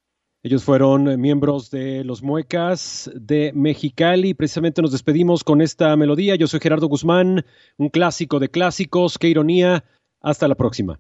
[0.44, 4.34] Ellos fueron miembros de los Muecas de Mexicali.
[4.34, 6.36] Precisamente nos despedimos con esta melodía.
[6.36, 7.44] Yo soy Gerardo Guzmán,
[7.78, 9.18] un clásico de clásicos.
[9.18, 9.84] Qué ironía.
[10.22, 11.00] Hasta la próxima.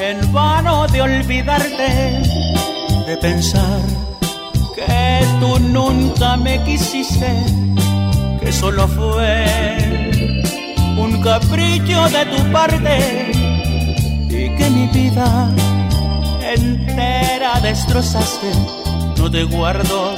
[0.00, 2.22] En vano de olvidarte,
[3.06, 3.80] de pensar
[4.74, 7.30] que tú nunca me quisiste,
[8.40, 10.10] que solo fue
[10.96, 13.32] un capricho de tu parte
[14.30, 15.50] y que mi vida
[16.54, 18.52] entera destrozaste.
[19.18, 20.14] No te guardo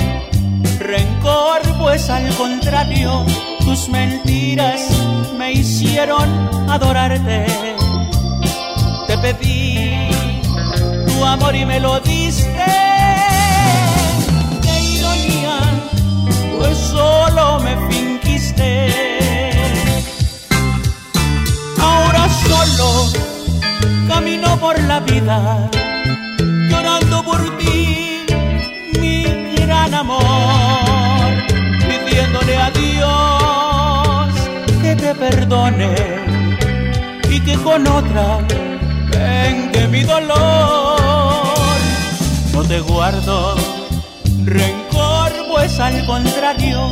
[0.78, 3.26] rencor, pues al contrario,
[3.64, 4.80] tus mentiras
[5.36, 6.28] me hicieron
[6.70, 7.81] adorarte.
[9.22, 10.08] Pedí
[11.06, 12.66] tu amor y me lo diste.
[14.60, 15.60] Qué ironía,
[16.58, 18.88] pues solo me fingiste.
[21.80, 23.12] Ahora solo
[24.08, 25.70] camino por la vida,
[26.68, 28.26] llorando por ti,
[29.00, 29.22] mi
[29.54, 30.24] gran amor,
[31.88, 34.34] pidiéndole a Dios
[34.82, 35.94] que te perdone
[37.30, 38.40] y que con otra
[39.12, 41.78] vengue mi dolor.
[42.52, 43.54] No te guardo
[44.44, 46.90] rencor, pues al contrario,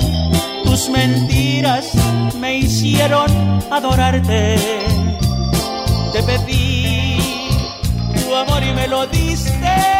[0.64, 1.92] tus mentiras
[2.38, 3.30] me hicieron
[3.70, 4.56] adorarte.
[6.12, 7.18] Te pedí
[8.14, 9.99] tu amor y me lo diste.